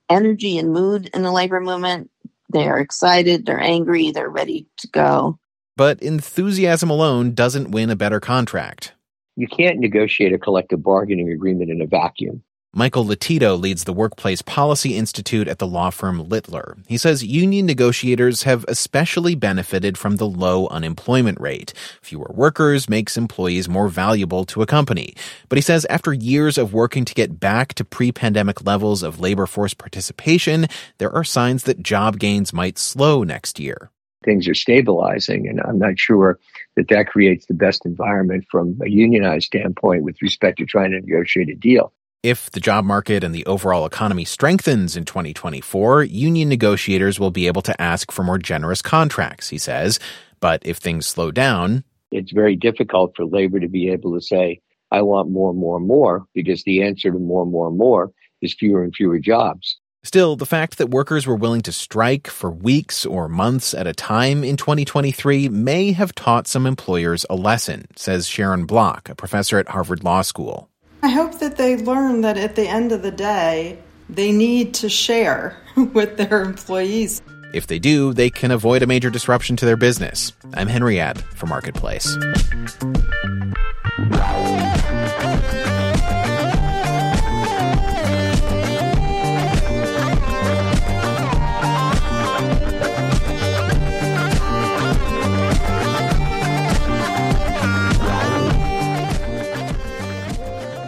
energy 0.09 0.57
and 0.57 0.71
mood 0.71 1.09
in 1.13 1.23
the 1.23 1.31
labor 1.31 1.59
movement. 1.59 2.09
They 2.51 2.67
are 2.67 2.79
excited, 2.79 3.45
they're 3.45 3.59
angry, 3.59 4.11
they're 4.11 4.29
ready 4.29 4.67
to 4.77 4.87
go. 4.87 5.39
But 5.77 6.01
enthusiasm 6.01 6.89
alone 6.89 7.33
doesn't 7.33 7.71
win 7.71 7.89
a 7.89 7.95
better 7.95 8.19
contract. 8.19 8.93
You 9.35 9.47
can't 9.47 9.79
negotiate 9.79 10.31
a 10.31 10.37
collective 10.37 10.81
bargaining 10.81 11.31
agreement 11.31 11.69
in 11.69 11.81
a 11.81 11.85
vacuum. 11.85 12.43
Michael 12.77 13.05
Lotito 13.05 13.57
leads 13.57 13.85
the 13.85 13.93
Workplace 13.93 14.41
Policy 14.41 14.97
Institute 14.97 15.47
at 15.47 15.59
the 15.59 15.65
law 15.65 15.91
firm 15.91 16.27
Littler. 16.27 16.75
He 16.89 16.97
says 16.97 17.23
union 17.23 17.65
negotiators 17.65 18.43
have 18.43 18.65
especially 18.67 19.33
benefited 19.33 19.97
from 19.97 20.17
the 20.17 20.27
low 20.27 20.67
unemployment 20.67 21.39
rate. 21.39 21.71
Fewer 22.01 22.29
workers 22.33 22.89
makes 22.89 23.15
employees 23.15 23.69
more 23.69 23.87
valuable 23.87 24.43
to 24.43 24.61
a 24.61 24.65
company. 24.65 25.15
But 25.47 25.57
he 25.57 25.61
says 25.61 25.85
after 25.85 26.11
years 26.11 26.57
of 26.57 26.73
working 26.73 27.05
to 27.05 27.13
get 27.13 27.39
back 27.39 27.75
to 27.75 27.85
pre-pandemic 27.85 28.65
levels 28.65 29.03
of 29.03 29.21
labor 29.21 29.45
force 29.45 29.73
participation, 29.73 30.67
there 30.97 31.15
are 31.15 31.23
signs 31.23 31.63
that 31.63 31.81
job 31.81 32.19
gains 32.19 32.51
might 32.51 32.77
slow 32.77 33.23
next 33.23 33.57
year. 33.57 33.89
Things 34.25 34.49
are 34.49 34.53
stabilizing, 34.53 35.47
and 35.47 35.61
I'm 35.61 35.79
not 35.79 35.97
sure 35.97 36.39
that 36.75 36.89
that 36.89 37.07
creates 37.07 37.45
the 37.45 37.53
best 37.53 37.85
environment 37.85 38.43
from 38.51 38.77
a 38.83 38.89
unionized 38.89 39.45
standpoint 39.45 40.03
with 40.03 40.21
respect 40.21 40.57
to 40.57 40.65
trying 40.65 40.91
to 40.91 40.99
negotiate 40.99 41.47
a 41.47 41.55
deal. 41.55 41.93
If 42.25 42.49
the 42.49 42.59
job 42.59 42.85
market 42.85 43.23
and 43.23 43.35
the 43.35 43.45
overall 43.45 43.85
economy 43.85 44.25
strengthens 44.25 44.97
in 44.97 45.05
2024, 45.05 46.05
union 46.05 46.49
negotiators 46.49 47.19
will 47.19 47.29
be 47.29 47.45
able 47.45 47.61
to 47.61 47.79
ask 47.79 48.11
for 48.11 48.23
more 48.23 48.39
generous 48.39 48.81
contracts, 48.81 49.49
he 49.49 49.59
says. 49.59 49.99
But 50.39 50.65
if 50.65 50.77
things 50.77 51.05
slow 51.05 51.29
down, 51.29 51.83
it's 52.09 52.31
very 52.31 52.55
difficult 52.55 53.15
for 53.15 53.25
labor 53.25 53.59
to 53.59 53.67
be 53.67 53.91
able 53.91 54.15
to 54.15 54.21
say, 54.21 54.59
I 54.89 55.03
want 55.03 55.29
more, 55.29 55.53
more, 55.53 55.79
more, 55.79 56.25
because 56.33 56.63
the 56.63 56.81
answer 56.81 57.11
to 57.11 57.19
more, 57.19 57.45
more, 57.45 57.69
more 57.69 58.11
is 58.41 58.55
fewer 58.55 58.83
and 58.83 58.91
fewer 58.95 59.19
jobs. 59.19 59.77
Still, 60.03 60.35
the 60.35 60.47
fact 60.47 60.79
that 60.79 60.89
workers 60.89 61.27
were 61.27 61.35
willing 61.35 61.61
to 61.61 61.71
strike 61.71 62.27
for 62.27 62.49
weeks 62.49 63.05
or 63.05 63.29
months 63.29 63.75
at 63.75 63.85
a 63.85 63.93
time 63.93 64.43
in 64.43 64.57
2023 64.57 65.49
may 65.49 65.91
have 65.91 66.15
taught 66.15 66.47
some 66.47 66.65
employers 66.65 67.23
a 67.29 67.35
lesson, 67.35 67.85
says 67.95 68.27
Sharon 68.27 68.65
Block, 68.65 69.09
a 69.09 69.15
professor 69.15 69.59
at 69.59 69.69
Harvard 69.69 70.03
Law 70.03 70.23
School. 70.23 70.71
I 71.05 71.09
hope 71.09 71.37
that 71.37 71.57
they 71.57 71.77
learn 71.77 72.21
that 72.21 72.35
at 72.35 72.55
the 72.55 72.67
end 72.67 72.91
of 72.91 73.03
the 73.03 73.11
day, 73.11 73.77
they 74.09 74.31
need 74.31 74.73
to 74.73 74.89
share 74.89 75.55
with 75.93 76.17
their 76.17 76.41
employees. 76.41 77.21
If 77.53 77.67
they 77.67 77.77
do, 77.77 78.11
they 78.11 78.31
can 78.31 78.49
avoid 78.49 78.81
a 78.81 78.87
major 78.87 79.11
disruption 79.11 79.55
to 79.57 79.67
their 79.67 79.77
business. 79.77 80.33
I'm 80.55 80.67
Henry 80.67 80.95
Epp 80.95 81.19
for 81.19 81.45
Marketplace. 81.45 82.07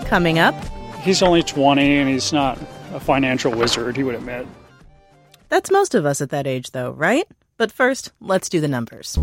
Coming 0.08 0.40
up, 0.40 0.56
he's 1.02 1.22
only 1.22 1.44
20 1.44 1.98
and 1.98 2.10
he's 2.10 2.32
not 2.32 2.58
a 2.94 3.00
financial 3.00 3.52
wizard, 3.52 3.98
he 3.98 4.04
would 4.04 4.16
admit. 4.16 4.48
That's 5.50 5.70
most 5.70 5.96
of 5.96 6.06
us 6.06 6.22
at 6.22 6.30
that 6.30 6.48
age, 6.48 6.72
though, 6.72 6.92
right? 6.92 7.28
But 7.58 7.74
first, 7.74 8.14
let's 8.22 8.48
do 8.48 8.62
the 8.62 8.70
numbers. 8.70 9.20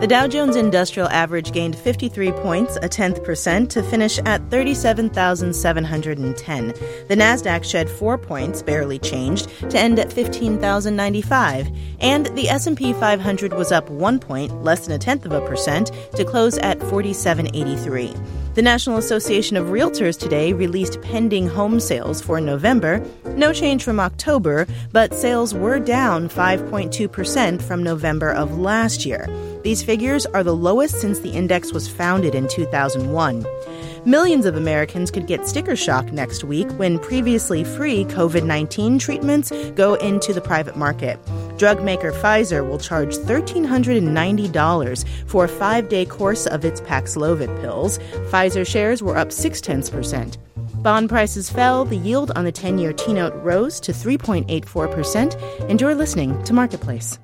The 0.00 0.06
Dow 0.08 0.26
Jones 0.26 0.56
Industrial 0.56 1.06
Average 1.10 1.52
gained 1.52 1.76
53 1.76 2.32
points, 2.32 2.78
a 2.80 2.88
tenth 2.88 3.22
percent, 3.22 3.70
to 3.72 3.82
finish 3.82 4.18
at 4.20 4.40
37,710. 4.50 6.68
The 7.08 7.14
Nasdaq 7.14 7.62
shed 7.62 7.90
4 7.90 8.16
points, 8.16 8.62
barely 8.62 8.98
changed, 8.98 9.50
to 9.70 9.78
end 9.78 9.98
at 9.98 10.10
15,095, 10.12 11.68
and 12.00 12.26
the 12.36 12.48
S&P 12.48 12.94
500 12.94 13.52
was 13.52 13.70
up 13.70 13.90
1 13.90 14.18
point, 14.18 14.64
less 14.64 14.86
than 14.86 14.96
a 14.96 14.98
tenth 14.98 15.26
of 15.26 15.32
a 15.32 15.46
percent, 15.46 15.92
to 16.16 16.24
close 16.24 16.56
at 16.58 16.80
4783. 16.80 18.14
The 18.54 18.60
National 18.60 18.98
Association 18.98 19.56
of 19.56 19.68
Realtors 19.68 20.18
today 20.18 20.52
released 20.52 21.00
pending 21.00 21.48
home 21.48 21.80
sales 21.80 22.20
for 22.20 22.38
November. 22.38 23.02
No 23.34 23.50
change 23.50 23.82
from 23.82 23.98
October, 23.98 24.66
but 24.92 25.14
sales 25.14 25.54
were 25.54 25.78
down 25.78 26.28
5.2% 26.28 27.62
from 27.62 27.82
November 27.82 28.30
of 28.30 28.58
last 28.58 29.06
year. 29.06 29.26
These 29.62 29.82
figures 29.82 30.26
are 30.26 30.42
the 30.42 30.54
lowest 30.54 31.00
since 31.00 31.20
the 31.20 31.30
index 31.30 31.72
was 31.72 31.88
founded 31.88 32.34
in 32.34 32.46
2001. 32.46 33.46
Millions 34.04 34.46
of 34.46 34.56
Americans 34.56 35.12
could 35.12 35.28
get 35.28 35.46
sticker 35.46 35.76
shock 35.76 36.06
next 36.06 36.42
week 36.42 36.66
when 36.72 36.98
previously 36.98 37.62
free 37.62 38.04
COVID 38.06 38.44
19 38.44 38.98
treatments 38.98 39.52
go 39.76 39.94
into 39.94 40.32
the 40.32 40.40
private 40.40 40.74
market. 40.74 41.20
Drug 41.56 41.84
maker 41.84 42.10
Pfizer 42.10 42.68
will 42.68 42.78
charge 42.78 43.14
$1,390 43.16 45.08
for 45.28 45.44
a 45.44 45.48
five 45.48 45.88
day 45.88 46.04
course 46.04 46.48
of 46.48 46.64
its 46.64 46.80
Paxlovid 46.80 47.60
pills. 47.60 48.00
Pfizer 48.28 48.66
shares 48.66 49.04
were 49.04 49.16
up 49.16 49.30
six 49.30 49.60
tenths 49.60 49.88
percent. 49.88 50.36
Bond 50.82 51.08
prices 51.08 51.48
fell, 51.48 51.84
the 51.84 51.96
yield 51.96 52.32
on 52.32 52.44
the 52.44 52.50
10 52.50 52.78
year 52.78 52.92
T 52.92 53.12
note 53.12 53.34
rose 53.36 53.78
to 53.78 53.92
3.84%. 53.92 55.68
And 55.70 55.80
you're 55.80 55.94
listening 55.94 56.42
to 56.42 56.52
Marketplace. 56.52 57.20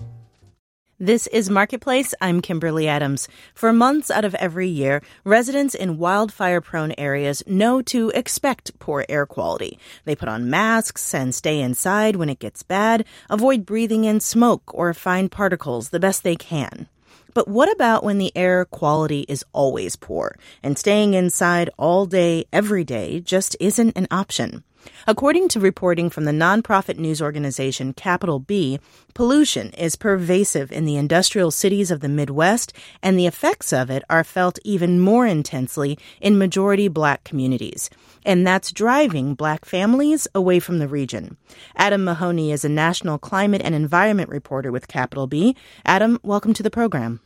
This 1.01 1.29
is 1.29 1.49
Marketplace. 1.49 2.13
I'm 2.21 2.43
Kimberly 2.43 2.89
Adams. 2.89 3.29
For 3.55 3.73
months 3.73 4.11
out 4.11 4.25
of 4.25 4.35
every 4.35 4.67
year, 4.67 5.01
residents 5.23 5.77
in 5.77 5.97
wildfire 5.97 6.61
prone 6.61 6.93
areas 6.99 7.41
know 7.47 7.81
to 7.83 8.11
expect 8.17 8.77
poor 8.81 9.07
air 9.09 9.25
quality. 9.25 9.79
They 10.07 10.17
put 10.17 10.29
on 10.29 10.51
masks 10.51 11.15
and 11.15 11.33
stay 11.33 11.61
inside 11.61 12.17
when 12.17 12.29
it 12.29 12.41
gets 12.41 12.65
bad, 12.65 13.05
avoid 13.31 13.65
breathing 13.65 14.07
in 14.07 14.19
smoke 14.19 14.75
or 14.75 14.93
fine 14.93 15.29
particles 15.29 15.91
the 15.91 16.01
best 16.01 16.25
they 16.25 16.35
can. 16.35 16.89
But 17.33 17.47
what 17.47 17.71
about 17.71 18.03
when 18.03 18.19
the 18.19 18.37
air 18.37 18.65
quality 18.65 19.25
is 19.29 19.45
always 19.53 19.95
poor 19.95 20.37
and 20.65 20.77
staying 20.77 21.15
inside 21.15 21.71
all 21.79 22.07
day, 22.07 22.47
every 22.53 22.83
day 22.83 23.21
just 23.21 23.57
isn't 23.61 23.97
an 23.97 24.09
option? 24.11 24.65
According 25.07 25.49
to 25.49 25.61
reporting 25.61 26.11
from 26.11 26.25
the 26.25 26.33
nonprofit 26.33 26.99
news 26.99 27.23
organization 27.23 27.93
Capital 27.93 28.39
B, 28.39 28.79
pollution 29.15 29.71
is 29.71 29.97
pervasive 29.97 30.71
in 30.71 30.85
the 30.85 30.97
industrial 30.97 31.51
cities 31.51 31.91
of 31.91 32.01
the 32.01 32.09
Midwest, 32.09 32.73
and 33.03 33.19
the 33.19 33.27
effects 33.27 33.73
of 33.73 33.91
it 33.91 34.03
are 34.11 34.25
felt 34.25 34.59
even 34.65 35.01
more 35.01 35.27
intensely 35.27 35.99
in 36.21 36.39
majority 36.39 36.89
black 36.89 37.25
communities. 37.25 37.91
And 38.25 38.47
that's 38.47 38.73
driving 38.73 39.35
black 39.35 39.65
families 39.65 40.29
away 40.35 40.61
from 40.61 40.79
the 40.79 40.89
region. 40.89 41.37
Adam 41.77 42.05
Mahoney 42.05 42.53
is 42.53 42.65
a 42.65 42.69
national 42.69 43.19
climate 43.19 43.63
and 43.65 43.75
environment 43.75 44.29
reporter 44.29 44.71
with 44.71 44.89
Capital 44.89 45.27
B. 45.27 45.57
Adam, 45.85 46.19
welcome 46.23 46.53
to 46.55 46.63
the 46.63 46.71
program. 46.71 47.21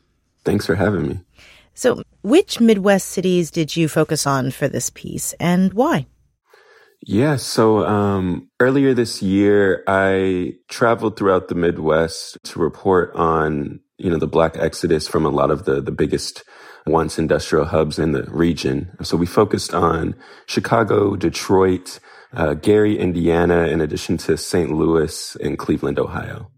Thanks 0.45 0.67
for 0.67 0.75
having 0.75 1.09
me. 1.09 1.21
So, 1.75 2.03
which 2.23 2.61
Midwest 2.61 3.09
cities 3.09 3.51
did 3.51 3.77
you 3.77 3.89
focus 3.89 4.27
on 4.27 4.51
for 4.51 4.69
this 4.69 4.91
piece 4.91 5.33
and 5.35 5.73
why? 5.73 6.07
Yeah, 7.05 7.35
so 7.35 7.85
um, 7.85 8.49
earlier 8.61 8.95
this 8.95 9.23
year, 9.23 9.83
I 9.89 10.55
traveled 10.69 11.17
throughout 11.17 11.49
the 11.49 11.57
Midwest 11.57 12.39
to 12.45 12.61
report 12.61 13.13
on 13.17 13.81
you 13.99 14.09
know 14.09 14.19
the 14.19 14.29
Black 14.29 14.57
Exodus 14.57 15.09
from 15.09 15.27
a 15.27 15.31
lot 15.31 15.51
of 15.51 15.65
the 15.65 15.81
the 15.81 15.91
biggest 15.91 16.45
once 16.87 17.19
industrial 17.19 17.65
hubs 17.65 17.99
in 17.99 18.13
the 18.13 18.25
region. 18.25 18.97
So 19.03 19.17
we 19.17 19.27
focused 19.27 19.75
on 19.75 20.15
Chicago, 20.47 21.17
Detroit, 21.17 21.99
uh, 22.35 22.55
Gary, 22.55 22.99
Indiana, 22.99 23.67
in 23.67 23.81
addition 23.81 24.17
to 24.19 24.37
St. 24.37 24.71
Louis 24.71 25.37
and 25.37 25.59
Cleveland, 25.59 25.99
Ohio. 25.99 26.51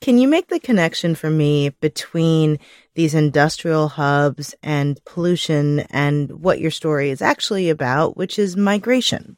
Can 0.00 0.18
you 0.18 0.28
make 0.28 0.48
the 0.48 0.60
connection 0.60 1.14
for 1.14 1.30
me 1.30 1.70
between 1.80 2.58
these 2.94 3.14
industrial 3.14 3.88
hubs 3.88 4.54
and 4.62 5.02
pollution 5.04 5.80
and 5.90 6.30
what 6.30 6.60
your 6.60 6.70
story 6.70 7.10
is 7.10 7.22
actually 7.22 7.70
about, 7.70 8.16
which 8.16 8.38
is 8.38 8.56
migration? 8.56 9.36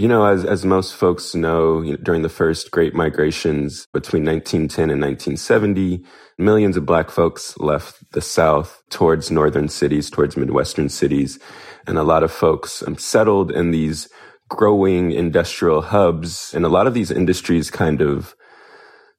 You 0.00 0.08
know, 0.08 0.24
as, 0.24 0.46
as 0.46 0.64
most 0.64 0.94
folks 0.94 1.34
know, 1.34 1.82
you 1.82 1.90
know, 1.90 1.98
during 1.98 2.22
the 2.22 2.30
first 2.30 2.70
great 2.70 2.94
migrations 2.94 3.86
between 3.92 4.24
1910 4.24 4.84
and 4.88 4.98
1970, 4.98 6.02
millions 6.38 6.78
of 6.78 6.86
black 6.86 7.10
folks 7.10 7.54
left 7.58 8.10
the 8.12 8.22
South 8.22 8.82
towards 8.88 9.30
northern 9.30 9.68
cities, 9.68 10.08
towards 10.08 10.38
Midwestern 10.38 10.88
cities. 10.88 11.38
And 11.86 11.98
a 11.98 12.02
lot 12.02 12.22
of 12.22 12.32
folks 12.32 12.82
um, 12.82 12.96
settled 12.96 13.50
in 13.50 13.72
these 13.72 14.08
growing 14.48 15.12
industrial 15.12 15.82
hubs. 15.82 16.54
And 16.54 16.64
a 16.64 16.70
lot 16.70 16.86
of 16.86 16.94
these 16.94 17.10
industries 17.10 17.70
kind 17.70 18.00
of 18.00 18.34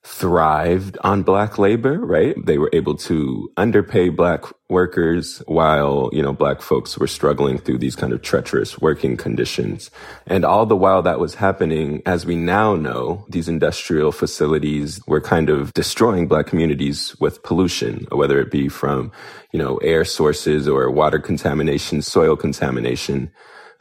thrived 0.04 0.98
on 1.04 1.22
black 1.22 1.60
labor, 1.60 2.00
right? 2.00 2.36
They 2.44 2.58
were 2.58 2.72
able 2.74 2.96
to 2.96 3.52
underpay 3.56 4.10
black 4.10 4.46
workers 4.68 5.44
while, 5.46 6.10
you 6.12 6.24
know, 6.24 6.34
black 6.34 6.62
folks 6.62 6.98
were 6.98 7.08
struggling 7.08 7.60
through 7.60 7.78
these 7.78 7.96
kind 7.96 8.12
of 8.12 8.24
treacherous 8.24 8.80
working 8.80 9.16
conditions. 9.16 9.92
And 10.26 10.44
all 10.44 10.66
the 10.66 10.76
while 10.76 11.04
that 11.04 11.20
was 11.20 11.36
happening, 11.36 12.02
as 12.06 12.26
we 12.26 12.36
now 12.36 12.76
know, 12.76 13.26
these 13.30 13.48
industrial 13.48 14.12
facilities 14.12 15.00
were 15.06 15.22
kind 15.22 15.50
of 15.50 15.72
destroying 15.74 16.28
black 16.28 16.48
communities 16.48 17.16
with 17.20 17.44
pollution, 17.44 18.08
whether 18.12 18.40
it 18.40 18.50
be 18.50 18.70
from, 18.70 19.12
you 19.52 19.60
know, 19.60 19.78
air 19.78 20.04
sources 20.04 20.68
or 20.68 20.90
water 20.90 21.20
contamination, 21.20 22.02
soil 22.02 22.36
contamination. 22.36 23.32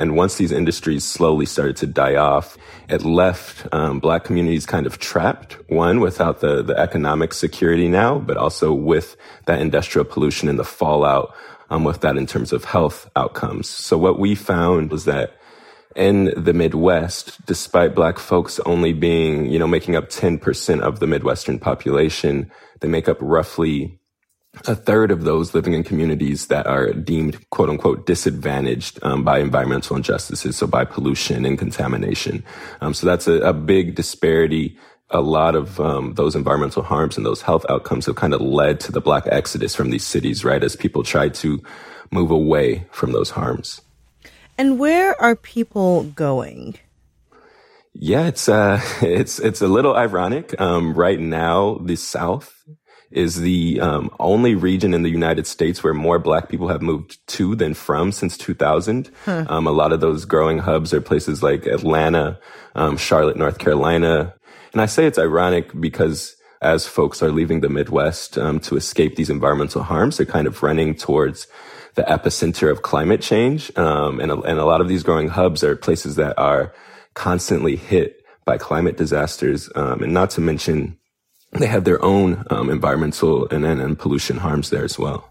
And 0.01 0.17
once 0.17 0.37
these 0.37 0.51
industries 0.51 1.05
slowly 1.05 1.45
started 1.45 1.77
to 1.77 1.87
die 1.87 2.17
off, 2.17 2.57
it 2.89 3.05
left 3.05 3.67
um, 3.71 4.01
black 4.01 4.25
communities 4.25 4.65
kind 4.65 4.87
of 4.87 4.99
trapped. 4.99 5.53
One, 5.69 6.01
without 6.01 6.41
the, 6.41 6.63
the 6.63 6.77
economic 6.77 7.35
security 7.35 7.87
now, 7.87 8.19
but 8.19 8.39
also 8.39 8.73
with 8.73 9.15
that 9.45 9.61
industrial 9.61 10.07
pollution 10.07 10.49
and 10.49 10.59
the 10.59 10.65
fallout 10.65 11.35
um, 11.69 11.85
with 11.85 12.01
that 12.01 12.17
in 12.17 12.27
terms 12.27 12.51
of 12.51 12.65
health 12.65 13.11
outcomes. 13.15 13.69
So 13.69 13.99
what 13.99 14.19
we 14.19 14.35
found 14.35 14.91
was 14.91 15.05
that 15.05 15.37
in 15.95 16.33
the 16.35 16.55
Midwest, 16.55 17.45
despite 17.45 17.95
black 17.95 18.19
folks 18.19 18.59
only 18.61 18.95
being, 18.95 19.51
you 19.51 19.59
know, 19.59 19.67
making 19.67 19.97
up 19.97 20.09
10% 20.09 20.81
of 20.81 21.01
the 21.01 21.07
Midwestern 21.07 21.59
population, 21.59 22.51
they 22.81 22.89
make 22.89 23.07
up 23.07 23.19
roughly 23.21 24.00
a 24.67 24.75
third 24.75 25.11
of 25.11 25.23
those 25.25 25.55
living 25.55 25.75
in 25.75 25.85
communities 25.85 26.49
that 26.49 26.67
are 26.67 26.93
deemed 26.93 27.49
quote 27.51 27.69
unquote 27.69 28.07
disadvantaged 28.07 28.99
um, 29.03 29.25
by 29.25 29.39
environmental 29.39 29.97
injustices, 29.97 30.57
so 30.57 30.67
by 30.67 30.85
pollution 30.85 31.45
and 31.45 31.59
contamination. 31.59 32.45
Um, 32.81 32.93
so 32.93 33.07
that's 33.07 33.29
a, 33.29 33.35
a, 33.41 33.53
big 33.53 33.95
disparity. 33.95 34.77
A 35.11 35.21
lot 35.21 35.55
of 35.55 35.81
um, 35.81 36.15
those 36.15 36.37
environmental 36.37 36.83
harms 36.83 37.17
and 37.17 37.25
those 37.25 37.43
health 37.43 37.65
outcomes 37.69 38.07
have 38.07 38.17
kind 38.17 38.35
of 38.35 38.41
led 38.41 38.81
to 38.81 38.93
the 38.93 39.01
black 39.01 39.25
exodus 39.27 39.75
from 39.75 39.91
these 39.91 40.07
cities, 40.07 40.45
right? 40.45 40.63
As 40.63 40.77
people 40.77 41.03
try 41.03 41.29
to 41.29 41.63
move 42.11 42.31
away 42.31 42.87
from 42.91 43.13
those 43.13 43.31
harms. 43.31 43.81
And 44.59 44.79
where 44.79 45.21
are 45.21 45.37
people 45.37 46.05
going? 46.05 46.77
Yeah, 47.93 48.27
it's 48.27 48.49
uh, 48.49 48.81
it's 49.03 49.39
it's 49.39 49.63
a 49.63 49.69
little 49.69 49.97
ironic. 49.97 50.61
Um, 50.61 50.95
right 50.95 51.19
now, 51.19 51.79
the 51.83 51.97
South 51.97 52.65
is 53.11 53.41
the 53.41 53.81
um, 53.81 54.11
only 54.21 54.55
region 54.55 54.95
in 54.95 55.03
the 55.03 55.11
United 55.11 55.47
States 55.47 55.83
where 55.83 55.95
more 55.95 56.19
black 56.19 56.49
people 56.49 56.69
have 56.69 56.83
moved 56.83 57.19
to 57.29 57.57
than 57.57 57.75
from 57.75 58.13
since 58.13 58.37
2000. 58.37 59.11
Huh. 59.25 59.47
Um, 59.49 59.67
a 59.67 59.73
lot 59.73 59.93
of 59.93 60.01
those 60.01 60.25
growing 60.25 60.59
hubs 60.59 60.95
are 60.95 61.01
places 61.01 61.43
like 61.43 61.67
Atlanta, 61.67 62.39
um, 62.75 62.97
Charlotte, 62.97 63.37
North 63.37 63.59
Carolina. 63.59 64.35
And 64.73 64.81
I 64.81 64.87
say 64.87 65.07
it's 65.07 65.19
ironic 65.19 65.79
because 65.79 66.37
as 66.63 66.87
folks 66.87 67.23
are 67.23 67.33
leaving 67.33 67.61
the 67.61 67.69
Midwest 67.69 68.39
um, 68.39 68.61
to 68.61 68.77
escape 68.77 69.17
these 69.17 69.31
environmental 69.31 69.83
harms, 69.83 70.17
they're 70.17 70.27
kind 70.27 70.47
of 70.47 70.63
running 70.63 70.95
towards 70.95 71.49
the 71.95 72.03
epicenter 72.03 72.71
of 72.71 72.83
climate 72.83 73.23
change. 73.23 73.77
Um, 73.77 74.21
and, 74.21 74.31
a, 74.31 74.41
and 74.43 74.59
a 74.61 74.65
lot 74.65 74.81
of 74.81 74.89
these 74.89 75.03
growing 75.03 75.29
hubs 75.29 75.65
are 75.65 75.75
places 75.75 76.17
that 76.17 76.39
are 76.39 76.73
constantly 77.15 77.75
hit 77.75 78.23
by 78.45 78.57
climate 78.59 78.97
disasters. 78.97 79.69
Um, 79.75 80.03
and 80.03 80.15
not 80.15 80.31
to 80.31 80.41
mention 80.41 80.97
they 81.53 81.67
have 81.67 81.85
their 81.85 82.03
own 82.05 82.45
um, 82.51 82.71
environmental 82.71 83.49
and, 83.49 83.65
and, 83.65 83.81
and 83.81 83.99
pollution 83.99 84.37
harms 84.37 84.71
there 84.71 84.85
as 84.85 84.99
well. 84.99 85.31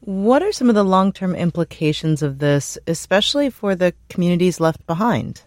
What 0.00 0.42
are 0.42 0.52
some 0.52 0.68
of 0.68 0.74
the 0.74 0.84
long 0.84 1.12
term 1.12 1.34
implications 1.34 2.22
of 2.22 2.38
this, 2.38 2.78
especially 2.86 3.50
for 3.50 3.74
the 3.74 3.94
communities 4.08 4.60
left 4.60 4.86
behind? 4.86 5.42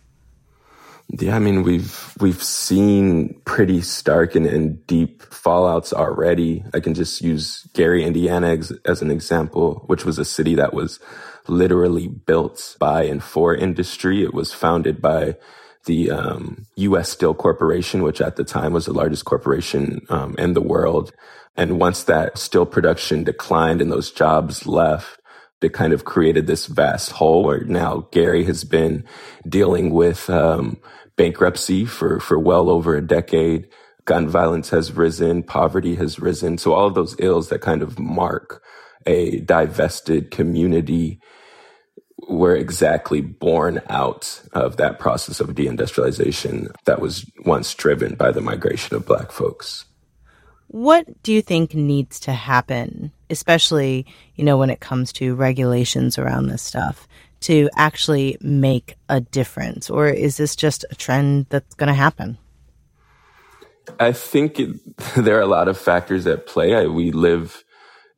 Yeah, 1.10 1.36
I 1.36 1.40
mean 1.40 1.64
we've 1.64 2.14
we've 2.22 2.42
seen 2.42 3.42
pretty 3.44 3.82
stark 3.82 4.36
and, 4.36 4.46
and 4.46 4.86
deep 4.88 5.24
fallouts 5.24 5.92
already. 5.92 6.64
I 6.74 6.80
can 6.80 6.94
just 6.94 7.22
use 7.22 7.68
Gary, 7.74 8.04
Indiana, 8.04 8.50
as, 8.50 8.72
as 8.86 9.02
an 9.02 9.12
example, 9.12 9.84
which 9.88 10.06
was 10.06 10.20
a 10.20 10.26
city 10.26 10.56
that 10.56 10.74
was 10.74 11.00
literally 11.48 12.08
built 12.08 12.78
by 12.80 13.04
and 13.04 13.22
for 13.22 13.54
industry. 13.54 14.24
It 14.24 14.34
was 14.34 14.54
founded 14.54 15.02
by 15.02 15.36
the 15.86 16.12
um, 16.12 16.66
U.S. 16.76 17.10
Steel 17.10 17.34
Corporation, 17.34 18.04
which 18.04 18.22
at 18.22 18.36
the 18.36 18.44
time 18.44 18.74
was 18.74 18.86
the 18.86 18.94
largest 18.94 19.26
corporation 19.26 20.02
um, 20.10 20.36
in 20.38 20.54
the 20.54 20.62
world. 20.62 21.12
And 21.56 21.80
once 21.80 22.04
that 22.04 22.38
steel 22.38 22.66
production 22.66 23.24
declined 23.24 23.82
and 23.82 23.92
those 23.92 24.12
jobs 24.12 24.66
left, 24.66 25.20
it 25.62 25.74
kind 25.74 25.94
of 25.94 26.06
created 26.06 26.48
this 26.48 26.66
vast 26.66 27.12
hole 27.12 27.44
where 27.44 27.64
now 27.64 28.08
Gary 28.12 28.44
has 28.46 28.64
been 28.64 29.04
dealing 29.48 29.92
with 29.92 30.30
um, 30.30 30.80
bankruptcy 31.18 31.86
for 31.86 32.20
for 32.20 32.40
well 32.40 32.70
over 32.70 32.96
a 32.96 33.06
decade. 33.06 33.68
Gun 34.06 34.28
violence 34.28 34.70
has 34.72 34.92
risen, 34.94 35.44
poverty 35.44 35.96
has 35.96 36.20
risen. 36.20 36.58
So 36.58 36.74
all 36.74 36.88
of 36.88 36.96
those 36.96 37.16
ills 37.20 37.50
that 37.50 37.62
kind 37.62 37.84
of 37.84 38.00
mark 38.00 38.64
a 39.06 39.40
divested 39.42 40.32
community 40.32 41.20
were 42.32 42.56
exactly 42.56 43.22
born 43.22 43.82
out 43.90 44.42
of 44.54 44.78
that 44.78 45.00
process 45.00 45.40
of 45.40 45.50
deindustrialization 45.50 46.74
that 46.86 47.02
was 47.02 47.30
once 47.46 47.74
driven 47.74 48.16
by 48.16 48.32
the 48.32 48.42
migration 48.42 48.96
of 48.96 49.06
black 49.06 49.32
folks. 49.32 49.86
What 50.68 51.22
do 51.24 51.34
you 51.34 51.42
think 51.42 51.76
needs 51.76 52.20
to 52.22 52.32
happen, 52.32 53.12
especially, 53.30 54.06
you 54.36 54.46
know, 54.46 54.58
when 54.58 54.70
it 54.70 54.80
comes 54.80 55.12
to 55.14 55.36
regulations 55.36 56.18
around 56.18 56.48
this 56.48 56.62
stuff, 56.62 57.08
to 57.42 57.70
actually 57.76 58.38
make 58.40 58.96
a 59.10 59.20
difference? 59.20 59.90
Or 59.90 60.08
is 60.08 60.38
this 60.38 60.56
just 60.56 60.86
a 60.90 60.96
trend 60.96 61.48
that's 61.50 61.76
going 61.76 61.90
to 61.90 61.94
happen? 61.94 62.38
I 64.00 64.14
think 64.14 64.60
it, 64.60 64.78
there 65.18 65.38
are 65.38 65.42
a 65.42 65.48
lot 65.48 65.68
of 65.68 65.78
factors 65.78 66.26
at 66.26 66.48
play. 66.48 66.74
I, 66.74 66.86
we 66.86 67.12
live 67.12 67.66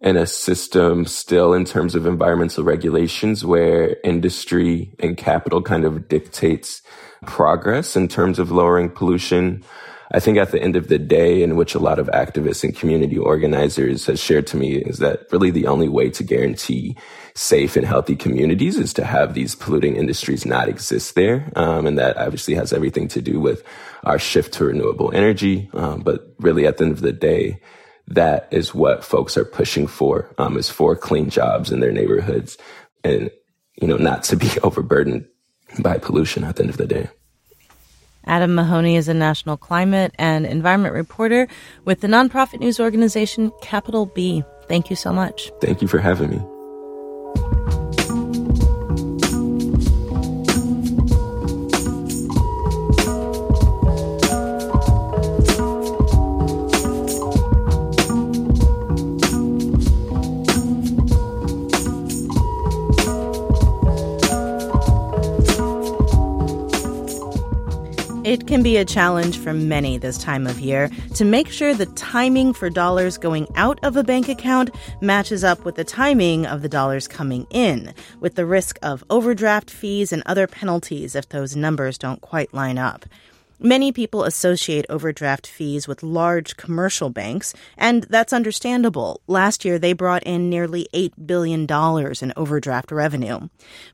in 0.04 0.18
a 0.18 0.28
system 0.28 1.06
still 1.06 1.54
in 1.54 1.64
terms 1.64 1.96
of 1.96 2.06
environmental 2.06 2.64
regulations 2.64 3.46
where 3.46 3.96
industry 4.04 4.94
and 5.00 5.16
capital 5.16 5.62
kind 5.62 5.86
of 5.86 6.10
dictates 6.10 6.82
progress 7.26 7.96
in 7.96 8.10
terms 8.10 8.38
of 8.38 8.52
lowering 8.52 8.90
pollution. 8.90 9.64
I 10.12 10.20
think 10.20 10.38
at 10.38 10.52
the 10.52 10.62
end 10.62 10.76
of 10.76 10.90
the 10.90 11.00
day, 11.00 11.42
in 11.42 11.56
which 11.56 11.74
a 11.74 11.80
lot 11.80 12.00
of 12.00 12.08
activists 12.08 12.64
and 12.66 12.76
community 12.76 13.18
organizers 13.18 14.06
has 14.06 14.20
shared 14.20 14.46
to 14.48 14.58
me 14.58 14.76
is 14.76 15.00
that 15.00 15.22
really 15.32 15.50
the 15.50 15.68
only 15.68 15.88
way 15.88 16.10
to 16.12 16.24
guarantee 16.24 16.98
safe 17.34 17.78
and 17.78 17.88
healthy 17.88 18.16
communities 18.16 18.78
is 18.78 18.94
to 18.94 19.06
have 19.06 19.34
these 19.34 19.56
polluting 19.56 19.96
industries 19.96 20.46
not 20.46 20.68
exist 20.68 21.16
there. 21.16 21.50
Um, 21.56 21.88
and 21.88 21.98
that 21.98 22.18
obviously 22.18 22.54
has 22.56 22.74
everything 22.74 23.08
to 23.08 23.22
do 23.22 23.40
with 23.40 23.64
our 24.04 24.20
shift 24.20 24.54
to 24.56 24.66
renewable 24.66 25.12
energy. 25.14 25.70
Um, 25.74 26.02
but 26.02 26.36
really 26.40 26.68
at 26.68 26.78
the 26.78 26.84
end 26.84 26.94
of 26.94 27.02
the 27.02 27.14
day, 27.14 27.60
that 28.08 28.48
is 28.52 28.74
what 28.74 29.04
folks 29.04 29.38
are 29.38 29.46
pushing 29.46 29.88
for, 29.88 30.34
um, 30.38 30.58
is 30.58 30.70
for 30.70 30.96
clean 30.96 31.30
jobs 31.30 31.72
in 31.72 31.80
their 31.80 31.92
neighborhoods 31.92 32.58
and, 33.04 33.32
you 33.76 33.88
know, 33.88 33.98
not 33.98 34.24
to 34.24 34.36
be 34.36 34.50
overburdened 34.64 35.26
by 35.80 35.98
pollution 35.98 36.44
at 36.44 36.56
the 36.56 36.64
end 36.64 36.70
of 36.70 36.78
the 36.78 36.88
day. 36.88 37.10
Adam 38.26 38.56
Mahoney 38.56 38.96
is 38.96 39.10
a 39.10 39.14
national 39.14 39.58
climate 39.58 40.14
and 40.18 40.46
environment 40.46 40.94
reporter 40.94 41.48
with 41.84 42.02
the 42.02 42.08
nonprofit 42.08 42.60
news 42.60 42.80
organization 42.80 43.52
Capital 43.62 44.06
B. 44.06 44.44
Thank 44.68 44.90
you 44.90 44.96
so 44.96 45.12
much. 45.12 45.52
Thank 45.60 45.82
you 45.82 45.88
for 45.88 46.00
having 46.00 46.30
me. 46.30 46.53
Can 68.54 68.62
be 68.62 68.78
a 68.78 68.86
challenge 68.86 69.40
for 69.40 69.52
many 69.52 69.98
this 69.98 70.20
time 70.20 70.46
of 70.46 70.60
year 70.60 70.88
to 71.16 71.26
make 71.26 71.50
sure 71.50 71.74
the 71.74 71.88
timing 71.88 72.54
for 72.54 72.70
dollars 72.70 73.18
going 73.18 73.48
out 73.56 73.80
of 73.82 73.98
a 73.98 74.04
bank 74.04 74.30
account 74.30 74.70
matches 75.02 75.44
up 75.44 75.66
with 75.66 75.74
the 75.74 75.84
timing 75.84 76.46
of 76.46 76.62
the 76.62 76.70
dollars 76.70 77.08
coming 77.08 77.48
in, 77.50 77.92
with 78.20 78.36
the 78.36 78.46
risk 78.46 78.78
of 78.84 79.04
overdraft 79.10 79.72
fees 79.72 80.14
and 80.14 80.22
other 80.28 80.46
penalties 80.46 81.16
if 81.16 81.30
those 81.30 81.56
numbers 81.56 81.98
don't 81.98 82.22
quite 82.22 82.54
line 82.54 82.78
up. 82.78 83.08
Many 83.66 83.94
people 83.94 84.26
associate 84.26 84.86
overdraft 84.90 85.48
fees 85.48 85.88
with 85.88 86.04
large 86.04 86.58
commercial 86.58 87.10
banks, 87.10 87.54
and 87.78 88.04
that's 88.10 88.34
understandable. 88.34 89.22
Last 89.26 89.64
year, 89.64 89.80
they 89.80 89.94
brought 89.94 90.24
in 90.24 90.50
nearly 90.50 90.90
$8 90.94 91.14
billion 91.26 91.62
in 91.62 92.34
overdraft 92.36 92.92
revenue. 92.92 93.48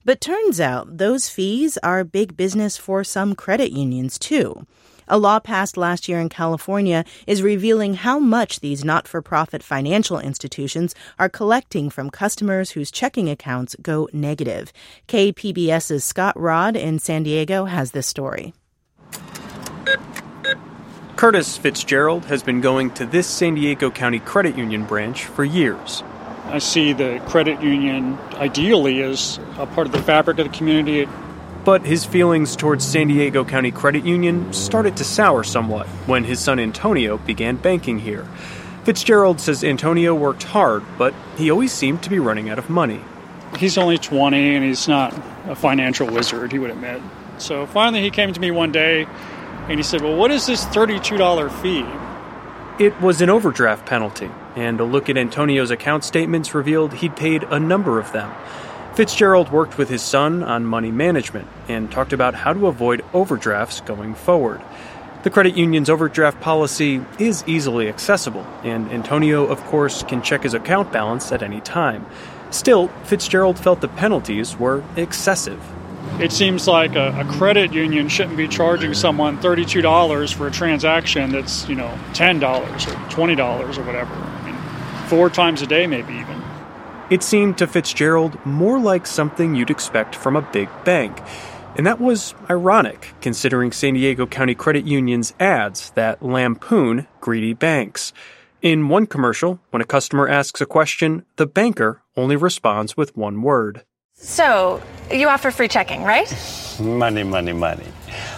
But 0.03 0.21
turns 0.21 0.60
out 0.60 0.97
those 0.97 1.29
fees 1.29 1.77
are 1.84 2.03
big 2.03 2.36
business 2.36 2.77
for 2.77 3.03
some 3.03 3.36
credit 3.36 3.71
unions, 3.71 4.17
too. 4.17 4.65
A 5.08 5.19
law 5.19 5.39
passed 5.39 5.77
last 5.77 6.10
year 6.10 6.19
in 6.19 6.29
California 6.29 7.05
is 7.27 7.43
revealing 7.43 7.93
how 7.93 8.17
much 8.17 8.62
these 8.62 8.84
not 8.84 9.08
for 9.08 9.21
profit 9.21 9.62
financial 9.62 10.17
institutions 10.17 10.95
are 11.19 11.29
collecting 11.29 11.91
from 11.91 12.10
customers 12.10 12.71
whose 12.71 12.89
checking 12.89 13.29
accounts 13.29 13.75
go 13.84 14.10
negative. 14.13 14.73
KPBS's 15.08 16.03
Scott 16.03 16.39
Rodd 16.39 16.75
in 16.75 16.97
San 16.97 17.21
Diego 17.21 17.65
has 17.65 17.91
this 17.91 18.08
story. 18.08 18.51
Curtis 21.19 21.58
Fitzgerald 21.58 22.23
has 22.27 22.43
been 22.43 22.62
going 22.62 22.91
to 22.91 23.05
this 23.05 23.27
San 23.27 23.55
Diego 23.55 23.91
County 23.91 24.19
Credit 24.19 24.58
Union 24.58 24.86
branch 24.86 25.25
for 25.25 25.43
years. 25.43 26.01
I 26.45 26.60
see 26.60 26.93
the 26.93 27.21
credit 27.27 27.62
union 27.62 28.17
ideally 28.36 29.03
as 29.03 29.38
a 29.58 29.65
part 29.65 29.86
of 29.86 29.91
the 29.91 30.01
fabric 30.01 30.39
of 30.39 30.49
the 30.49 30.58
community. 30.58 31.12
But 31.65 31.86
his 31.86 32.05
feelings 32.05 32.55
towards 32.55 32.86
San 32.86 33.10
Diego 33.10 33.43
County 33.43 33.69
Credit 33.69 34.05
Union 34.05 34.53
started 34.53 34.95
to 34.95 35.03
sour 35.03 35.43
somewhat 35.43 35.88
when 36.08 36.23
his 36.23 36.39
son 36.39 36.58
Antonio 36.58 37.17
began 37.17 37.58
banking 37.58 37.99
here. 37.99 38.25
Fitzgerald 38.86 39.41
says 39.41 39.62
Antonio 39.62 40.15
worked 40.15 40.43
hard, 40.43 40.84
but 40.97 41.13
he 41.36 41.51
always 41.51 41.73
seemed 41.73 42.01
to 42.03 42.10
be 42.10 42.19
running 42.19 42.49
out 42.49 42.60
of 42.60 42.69
money. 42.69 43.01
He's 43.58 43.77
only 43.77 43.97
20 43.97 44.55
and 44.55 44.63
he's 44.63 44.88
not 44.88 45.13
a 45.49 45.55
financial 45.55 46.08
wizard, 46.08 46.53
he 46.53 46.60
would 46.60 46.71
admit. 46.71 47.01
So 47.39 47.65
finally, 47.65 48.03
he 48.03 48.10
came 48.10 48.32
to 48.32 48.39
me 48.39 48.51
one 48.51 48.71
day 48.71 49.05
and 49.69 49.77
he 49.77 49.84
said, 49.84 50.01
Well, 50.01 50.15
what 50.15 50.32
is 50.32 50.47
this 50.47 50.65
$32 50.65 51.51
fee? 51.62 51.86
It 52.84 52.99
was 53.01 53.21
an 53.21 53.29
overdraft 53.29 53.86
penalty, 53.86 54.32
and 54.55 54.79
a 54.79 54.84
look 54.84 55.10
at 55.10 55.17
Antonio's 55.17 55.69
account 55.69 56.03
statements 56.03 56.55
revealed 56.55 56.93
he'd 56.95 57.15
paid 57.15 57.43
a 57.43 57.60
number 57.60 57.99
of 57.99 58.12
them. 58.12 58.34
Fitzgerald 58.95 59.51
worked 59.51 59.77
with 59.77 59.89
his 59.89 60.01
son 60.01 60.43
on 60.43 60.65
money 60.65 60.91
management 60.91 61.47
and 61.67 61.91
talked 61.91 62.13
about 62.13 62.34
how 62.34 62.53
to 62.53 62.67
avoid 62.67 63.05
overdrafts 63.13 63.82
going 63.82 64.15
forward. 64.15 64.62
The 65.21 65.29
credit 65.29 65.55
union's 65.55 65.89
overdraft 65.89 66.41
policy 66.41 67.01
is 67.19 67.43
easily 67.45 67.89
accessible, 67.89 68.47
and 68.63 68.89
Antonio, 68.91 69.45
of 69.45 69.60
course, 69.65 70.01
can 70.03 70.21
check 70.21 70.43
his 70.43 70.53
account 70.53 70.91
balance 70.91 71.32
at 71.32 71.43
any 71.43 71.62
time. 71.62 72.05
Still, 72.49 72.88
Fitzgerald 73.03 73.60
felt 73.60 73.82
the 73.82 73.89
penalties 73.89 74.58
were 74.58 74.84
excessive 74.95 75.62
it 76.19 76.32
seems 76.32 76.67
like 76.67 76.95
a, 76.95 77.17
a, 77.19 77.26
credit 77.26 77.72
union 77.72 78.10
shouldn't 78.10 78.36
be 78.36 78.48
charging 78.48 78.93
someone 78.93 79.38
$32 79.38 80.34
for 80.34 80.48
a 80.48 80.52
transaction 80.52 81.32
that's, 81.32 81.67
you 81.69 81.76
know, 81.76 81.98
$10 82.13 82.41
or 82.43 82.65
$20 83.10 83.78
or 83.78 83.84
whatever. 83.84 84.13
I 84.13 84.45
mean, 84.45 85.08
four 85.08 85.30
times 85.30 85.62
a 85.62 85.67
day, 85.67 85.88
maybe 85.88 86.13
even. 86.13 86.41
It 87.10 87.24
seemed 87.24 87.58
to 87.58 87.67
Fitzgerald 87.67 88.38
more 88.45 88.80
like 88.80 89.08
something 89.08 89.56
you'd 89.56 89.69
expect 89.69 90.13
from 90.13 90.36
a 90.36 90.41
big 90.41 90.69
bank. 90.84 91.22
And 91.78 91.88
that 91.88 92.02
was 92.02 92.36
ironic, 92.50 93.13
considering 93.22 93.72
San 93.72 93.93
Diego 93.93 94.28
County 94.28 94.56
Credit 94.56 94.86
Union's 94.86 95.34
ads 95.39 95.91
that 95.91 96.22
lampoon 96.22 97.08
greedy 97.22 97.54
banks. 97.54 98.12
In 98.62 98.89
one 98.89 99.06
commercial, 99.06 99.62
when 99.69 99.82
a 99.82 99.86
customer 99.86 100.28
asks 100.28 100.60
a 100.60 100.65
question, 100.65 101.26
the 101.38 101.48
banker 101.48 102.02
only 102.17 102.36
responds 102.36 102.98
with 102.98 103.15
one 103.15 103.41
word 103.41 103.86
so, 104.19 104.82
you 105.12 105.27
offer 105.27 105.51
free 105.51 105.67
checking, 105.67 106.03
right? 106.03 106.29
Money, 106.79 107.23
money, 107.23 107.53
money. 107.53 107.86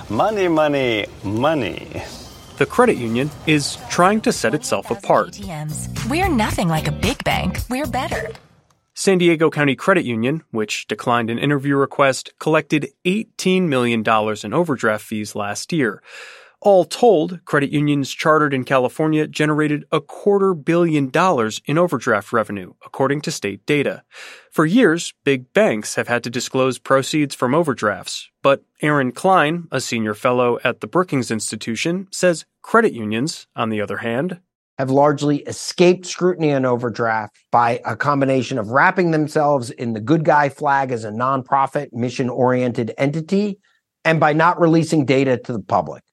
Money, 0.09 0.47
money, 0.47 1.05
money. 1.23 2.03
The 2.57 2.65
credit 2.65 2.97
union 2.97 3.31
is 3.47 3.77
trying 3.89 4.21
to 4.21 4.31
set 4.31 4.53
itself 4.53 4.91
apart. 4.91 5.31
ATMs. 5.31 6.09
We're 6.09 6.29
nothing 6.29 6.67
like 6.67 6.87
a 6.87 6.91
big 6.91 7.23
bank, 7.23 7.59
we're 7.69 7.87
better. 7.87 8.29
San 8.93 9.17
Diego 9.17 9.49
County 9.49 9.75
Credit 9.75 10.05
Union, 10.05 10.43
which 10.51 10.85
declined 10.87 11.29
an 11.29 11.39
interview 11.39 11.75
request, 11.75 12.33
collected 12.39 12.89
$18 13.05 13.63
million 13.63 14.03
in 14.43 14.53
overdraft 14.53 15.03
fees 15.03 15.33
last 15.33 15.73
year. 15.73 16.03
All 16.63 16.85
told, 16.85 17.43
credit 17.43 17.71
unions 17.71 18.11
chartered 18.11 18.53
in 18.53 18.65
California 18.65 19.25
generated 19.25 19.83
a 19.91 19.99
quarter 19.99 20.53
billion 20.53 21.09
dollars 21.09 21.59
in 21.65 21.79
overdraft 21.79 22.31
revenue, 22.31 22.73
according 22.85 23.21
to 23.21 23.31
state 23.31 23.65
data. 23.65 24.03
For 24.51 24.67
years, 24.67 25.11
big 25.23 25.51
banks 25.53 25.95
have 25.95 26.07
had 26.07 26.23
to 26.23 26.29
disclose 26.29 26.77
proceeds 26.77 27.33
from 27.33 27.55
overdrafts, 27.55 28.29
but 28.43 28.63
Aaron 28.79 29.11
Klein, 29.11 29.69
a 29.71 29.81
senior 29.81 30.13
fellow 30.13 30.59
at 30.63 30.81
the 30.81 30.87
Brookings 30.87 31.31
Institution, 31.31 32.07
says 32.11 32.45
credit 32.61 32.93
unions, 32.93 33.47
on 33.55 33.69
the 33.69 33.81
other 33.81 33.97
hand, 33.97 34.39
have 34.77 34.91
largely 34.91 35.37
escaped 35.43 36.05
scrutiny 36.05 36.53
on 36.53 36.63
overdraft 36.63 37.35
by 37.51 37.81
a 37.85 37.95
combination 37.95 38.59
of 38.59 38.69
wrapping 38.69 39.09
themselves 39.09 39.71
in 39.71 39.93
the 39.93 39.99
good 39.99 40.23
guy 40.23 40.47
flag 40.47 40.91
as 40.91 41.05
a 41.05 41.11
nonprofit, 41.11 41.91
mission 41.91 42.29
oriented 42.29 42.93
entity, 42.99 43.57
and 44.05 44.19
by 44.19 44.31
not 44.31 44.61
releasing 44.61 45.05
data 45.05 45.37
to 45.37 45.53
the 45.53 45.59
public. 45.59 46.03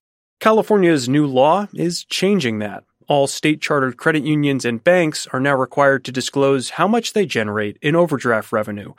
California's 0.41 1.09
new 1.09 1.27
law 1.27 1.67
is 1.75 2.05
changing 2.05 2.61
that. 2.61 2.85
All 3.09 3.27
state 3.27 3.61
chartered 3.61 3.97
credit 3.97 4.23
unions 4.23 4.65
and 4.65 4.85
banks 4.85 5.27
are 5.33 5.41
now 5.41 5.57
required 5.57 6.05
to 6.05 6.13
disclose 6.13 6.71
how 6.71 6.87
much 6.87 7.13
they 7.13 7.27
generate 7.27 7.77
in 7.83 7.97
overdraft 7.97 8.53
revenue. 8.53 8.93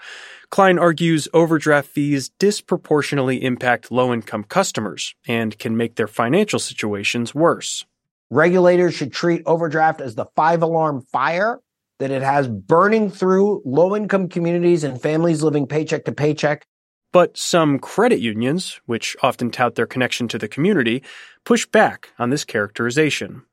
Klein 0.49 0.77
argues 0.77 1.29
overdraft 1.33 1.87
fees 1.87 2.27
disproportionately 2.39 3.41
impact 3.41 3.89
low 3.89 4.11
income 4.13 4.43
customers 4.43 5.15
and 5.29 5.57
can 5.57 5.77
make 5.77 5.95
their 5.95 6.07
financial 6.07 6.59
situations 6.59 7.33
worse. 7.33 7.85
Regulators 8.29 8.93
should 8.93 9.13
treat 9.13 9.41
overdraft 9.45 10.01
as 10.01 10.15
the 10.15 10.25
five 10.35 10.61
alarm 10.61 11.01
fire 11.03 11.61
that 11.99 12.11
it 12.11 12.21
has 12.21 12.49
burning 12.49 13.09
through 13.09 13.61
low 13.63 13.95
income 13.95 14.27
communities 14.27 14.83
and 14.83 15.01
families 15.01 15.41
living 15.41 15.67
paycheck 15.67 16.03
to 16.03 16.11
paycheck 16.11 16.65
but 17.11 17.37
some 17.37 17.79
credit 17.79 18.19
unions, 18.19 18.79
which 18.85 19.15
often 19.21 19.51
tout 19.51 19.75
their 19.75 19.87
connection 19.87 20.27
to 20.27 20.37
the 20.37 20.47
community, 20.47 21.03
push 21.43 21.65
back 21.65 22.09
on 22.19 22.29
this 22.29 22.45
characterization. 22.45 23.43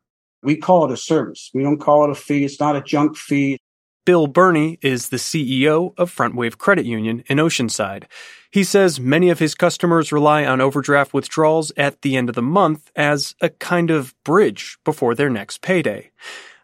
We 0.42 0.56
call 0.56 0.84
it 0.84 0.92
a 0.92 0.96
service. 0.96 1.50
We 1.54 1.62
don't 1.62 1.78
call 1.78 2.04
it 2.04 2.10
a 2.10 2.14
fee. 2.14 2.44
It's 2.44 2.60
not 2.60 2.76
a 2.76 2.80
junk 2.80 3.16
fee. 3.16 3.58
Bill 4.04 4.28
Burney 4.28 4.78
is 4.82 5.08
the 5.08 5.16
CEO 5.16 5.92
of 5.98 6.14
FrontWave 6.14 6.58
Credit 6.58 6.86
Union 6.86 7.24
in 7.26 7.38
Oceanside. 7.38 8.04
He 8.52 8.62
says 8.62 9.00
many 9.00 9.30
of 9.30 9.40
his 9.40 9.56
customers 9.56 10.12
rely 10.12 10.44
on 10.44 10.60
overdraft 10.60 11.12
withdrawals 11.12 11.72
at 11.76 12.02
the 12.02 12.16
end 12.16 12.28
of 12.28 12.36
the 12.36 12.42
month 12.42 12.92
as 12.94 13.34
a 13.40 13.48
kind 13.48 13.90
of 13.90 14.14
bridge 14.22 14.78
before 14.84 15.16
their 15.16 15.28
next 15.28 15.60
payday. 15.60 16.12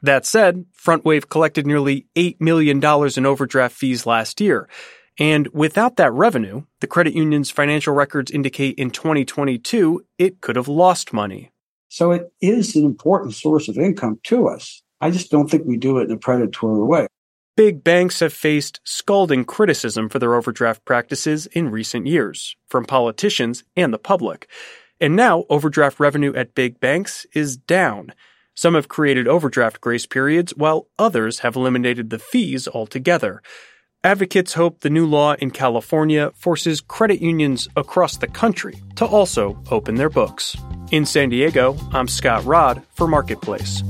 That 0.02 0.24
said, 0.24 0.66
FrontWave 0.72 1.28
collected 1.28 1.66
nearly 1.66 2.07
$8 2.14 2.40
million 2.40 2.78
in 2.78 3.26
overdraft 3.26 3.76
fees 3.76 4.07
last 4.07 4.40
year. 4.40 4.68
And 5.18 5.48
without 5.48 5.96
that 5.96 6.12
revenue, 6.12 6.64
the 6.81 6.87
credit 6.87 7.14
union's 7.14 7.51
financial 7.51 7.94
records 7.94 8.31
indicate 8.31 8.79
in 8.79 8.90
2022 8.90 10.05
it 10.18 10.40
could 10.40 10.57
have 10.57 10.68
lost 10.68 11.12
money. 11.12 11.51
So 11.88 12.12
it 12.12 12.33
is 12.40 12.75
an 12.75 12.85
important 12.85 13.35
source 13.35 13.68
of 13.68 13.77
income 13.77 14.18
to 14.25 14.48
us. 14.48 14.83
I 15.01 15.11
just 15.11 15.31
don't 15.31 15.51
think 15.51 15.66
we 15.66 15.77
do 15.77 15.98
it 15.98 16.05
in 16.05 16.12
a 16.12 16.16
predatory 16.16 16.83
way. 16.83 17.07
Big 17.55 17.85
banks 17.85 18.20
have 18.20 18.33
faced 18.33 18.81
scalding 18.83 19.44
criticism 19.44 20.09
for 20.09 20.18
their 20.18 20.35
overdraft 20.35 20.87
practices 20.87 21.44
in 21.46 21.70
recent 21.70 22.07
years, 22.07 22.57
from 22.66 22.87
politicians 22.87 23.62
and 23.77 23.92
the 23.92 23.98
public. 23.98 24.48
And 24.98 25.14
now 25.14 25.44
overdraft 25.51 26.01
revenue 26.01 26.33
at 26.35 26.55
big 26.55 26.81
banks 26.81 27.27
is 27.35 27.59
down. 27.59 28.14
Some 28.55 28.75
have 28.75 28.88
created 28.88 29.29
overdraft 29.29 29.83
grace 29.83 30.07
periods, 30.07 30.57
while 30.57 30.88
others 30.98 31.40
have 31.40 31.57
eliminated 31.57 32.09
the 32.09 32.18
fees 32.18 32.68
altogether. 32.68 33.42
Advocates 34.04 34.54
hope 34.54 34.80
the 34.80 34.90
new 34.90 35.06
law 35.06 35.34
in 35.34 35.52
California 35.52 36.32
forces 36.34 36.80
credit 36.80 37.22
unions 37.22 37.68
across 37.76 38.16
the 38.16 38.26
country 38.26 38.82
to 38.96 39.06
also 39.06 39.56
open 39.70 39.94
their 39.94 40.10
books. 40.10 40.56
In 40.90 41.06
San 41.06 41.28
Diego, 41.28 41.76
I'm 41.92 42.08
Scott 42.08 42.44
Rodd 42.44 42.82
for 42.94 43.06
Marketplace. 43.06 43.84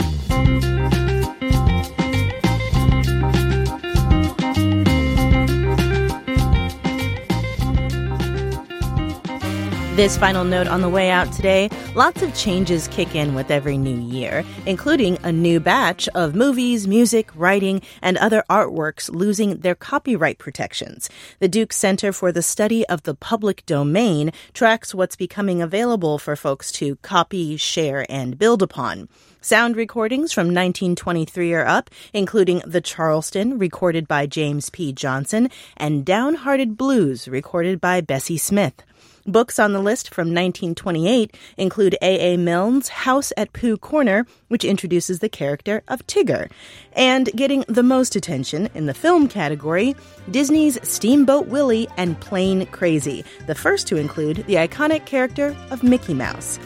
This 9.95 10.17
final 10.17 10.45
note 10.45 10.69
on 10.69 10.81
the 10.81 10.89
way 10.89 11.11
out 11.11 11.31
today 11.33 11.69
lots 11.95 12.23
of 12.23 12.35
changes 12.35 12.89
kick 12.89 13.15
in 13.15 13.35
with 13.35 13.51
every 13.51 13.77
new 13.77 13.95
year, 13.95 14.43
including 14.65 15.19
a 15.23 15.31
new 15.31 15.61
batch 15.61 16.09
of 16.15 16.35
movies, 16.35 16.89
music, 16.89 17.29
writing, 17.35 17.83
and 18.01 18.17
other 18.17 18.43
artworks 18.49 19.11
losing 19.11 19.59
their 19.59 19.75
copyright 19.75 20.39
protections. 20.39 21.11
The 21.41 21.49
Duke 21.49 21.75
Center 21.75 22.11
for 22.11 22.33
the 22.33 22.41
Study 22.41 22.89
of 22.89 23.03
the 23.03 23.15
Public 23.15 23.67
Domain 23.67 24.33
tracks 24.55 24.95
what's 24.95 25.15
becoming 25.15 25.61
available 25.61 26.19
for 26.19 26.37
folks 26.37 26.73
to 26.73 26.97
copy, 27.03 27.59
share, 27.59 28.07
and 28.09 28.39
build 28.39 28.63
upon. 28.63 29.11
Sound 29.43 29.77
recordings 29.77 30.33
from 30.33 30.47
1923 30.47 31.53
are 31.53 31.67
up, 31.67 31.91
including 32.15 32.63
The 32.65 32.81
Charleston, 32.81 33.59
recorded 33.59 34.09
by 34.09 34.25
James 34.25 34.71
P. 34.71 34.95
Johnson, 34.95 35.51
and 35.77 36.03
Downhearted 36.03 36.79
Blues, 36.79 37.29
recorded 37.29 37.79
by 37.79 38.01
Bessie 38.01 38.39
Smith. 38.39 38.83
Books 39.27 39.59
on 39.59 39.73
the 39.73 39.81
list 39.81 40.13
from 40.13 40.29
1928 40.29 41.37
include 41.57 41.97
A. 42.03 42.35
A. 42.35 42.37
Milne's 42.37 42.89
House 42.89 43.33
at 43.37 43.53
Pooh 43.53 43.77
Corner, 43.77 44.27
which 44.49 44.65
introduces 44.65 45.21
the 45.21 45.29
character 45.29 45.83
of 45.87 46.05
Tigger. 46.09 46.51
And 46.95 47.31
getting 47.37 47.65
the 47.69 47.85
most 47.85 48.17
attention 48.17 48.69
in 48.75 48.87
the 48.87 48.95
film 48.95 49.29
category, 49.29 49.95
Disney's 50.31 50.79
Steamboat 50.83 51.47
Willie 51.47 51.89
and 51.97 52.21
Plane 52.21 52.67
Crazy, 52.67 53.25
the 53.47 53.55
first 53.55 53.87
to 53.89 53.97
include 53.97 54.39
the 54.49 54.55
iconic 54.55 55.07
character 55.07 55.57
of 55.71 55.85
Mickey 55.85 56.15
Mouse. 56.15 56.59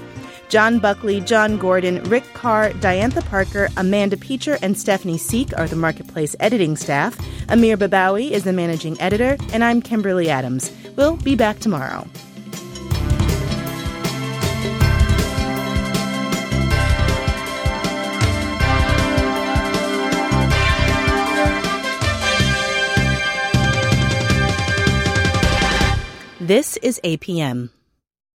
John 0.48 0.78
Buckley, 0.78 1.20
John 1.20 1.58
Gordon, 1.58 2.02
Rick 2.04 2.24
Carr, 2.32 2.70
Diantha 2.70 3.24
Parker, 3.26 3.68
Amanda 3.76 4.16
Peacher, 4.16 4.58
and 4.62 4.78
Stephanie 4.78 5.18
Seek 5.18 5.56
are 5.58 5.66
the 5.66 5.76
Marketplace 5.76 6.36
editing 6.40 6.76
staff. 6.76 7.18
Amir 7.50 7.76
Babawi 7.76 8.30
is 8.30 8.44
the 8.44 8.52
managing 8.52 8.98
editor, 9.00 9.36
and 9.52 9.64
I'm 9.64 9.82
Kimberly 9.82 10.30
Adams. 10.30 10.70
We'll 10.96 11.16
be 11.16 11.34
back 11.34 11.58
tomorrow. 11.58 12.06
This 26.46 26.76
is 26.76 27.00
APM. 27.02 27.70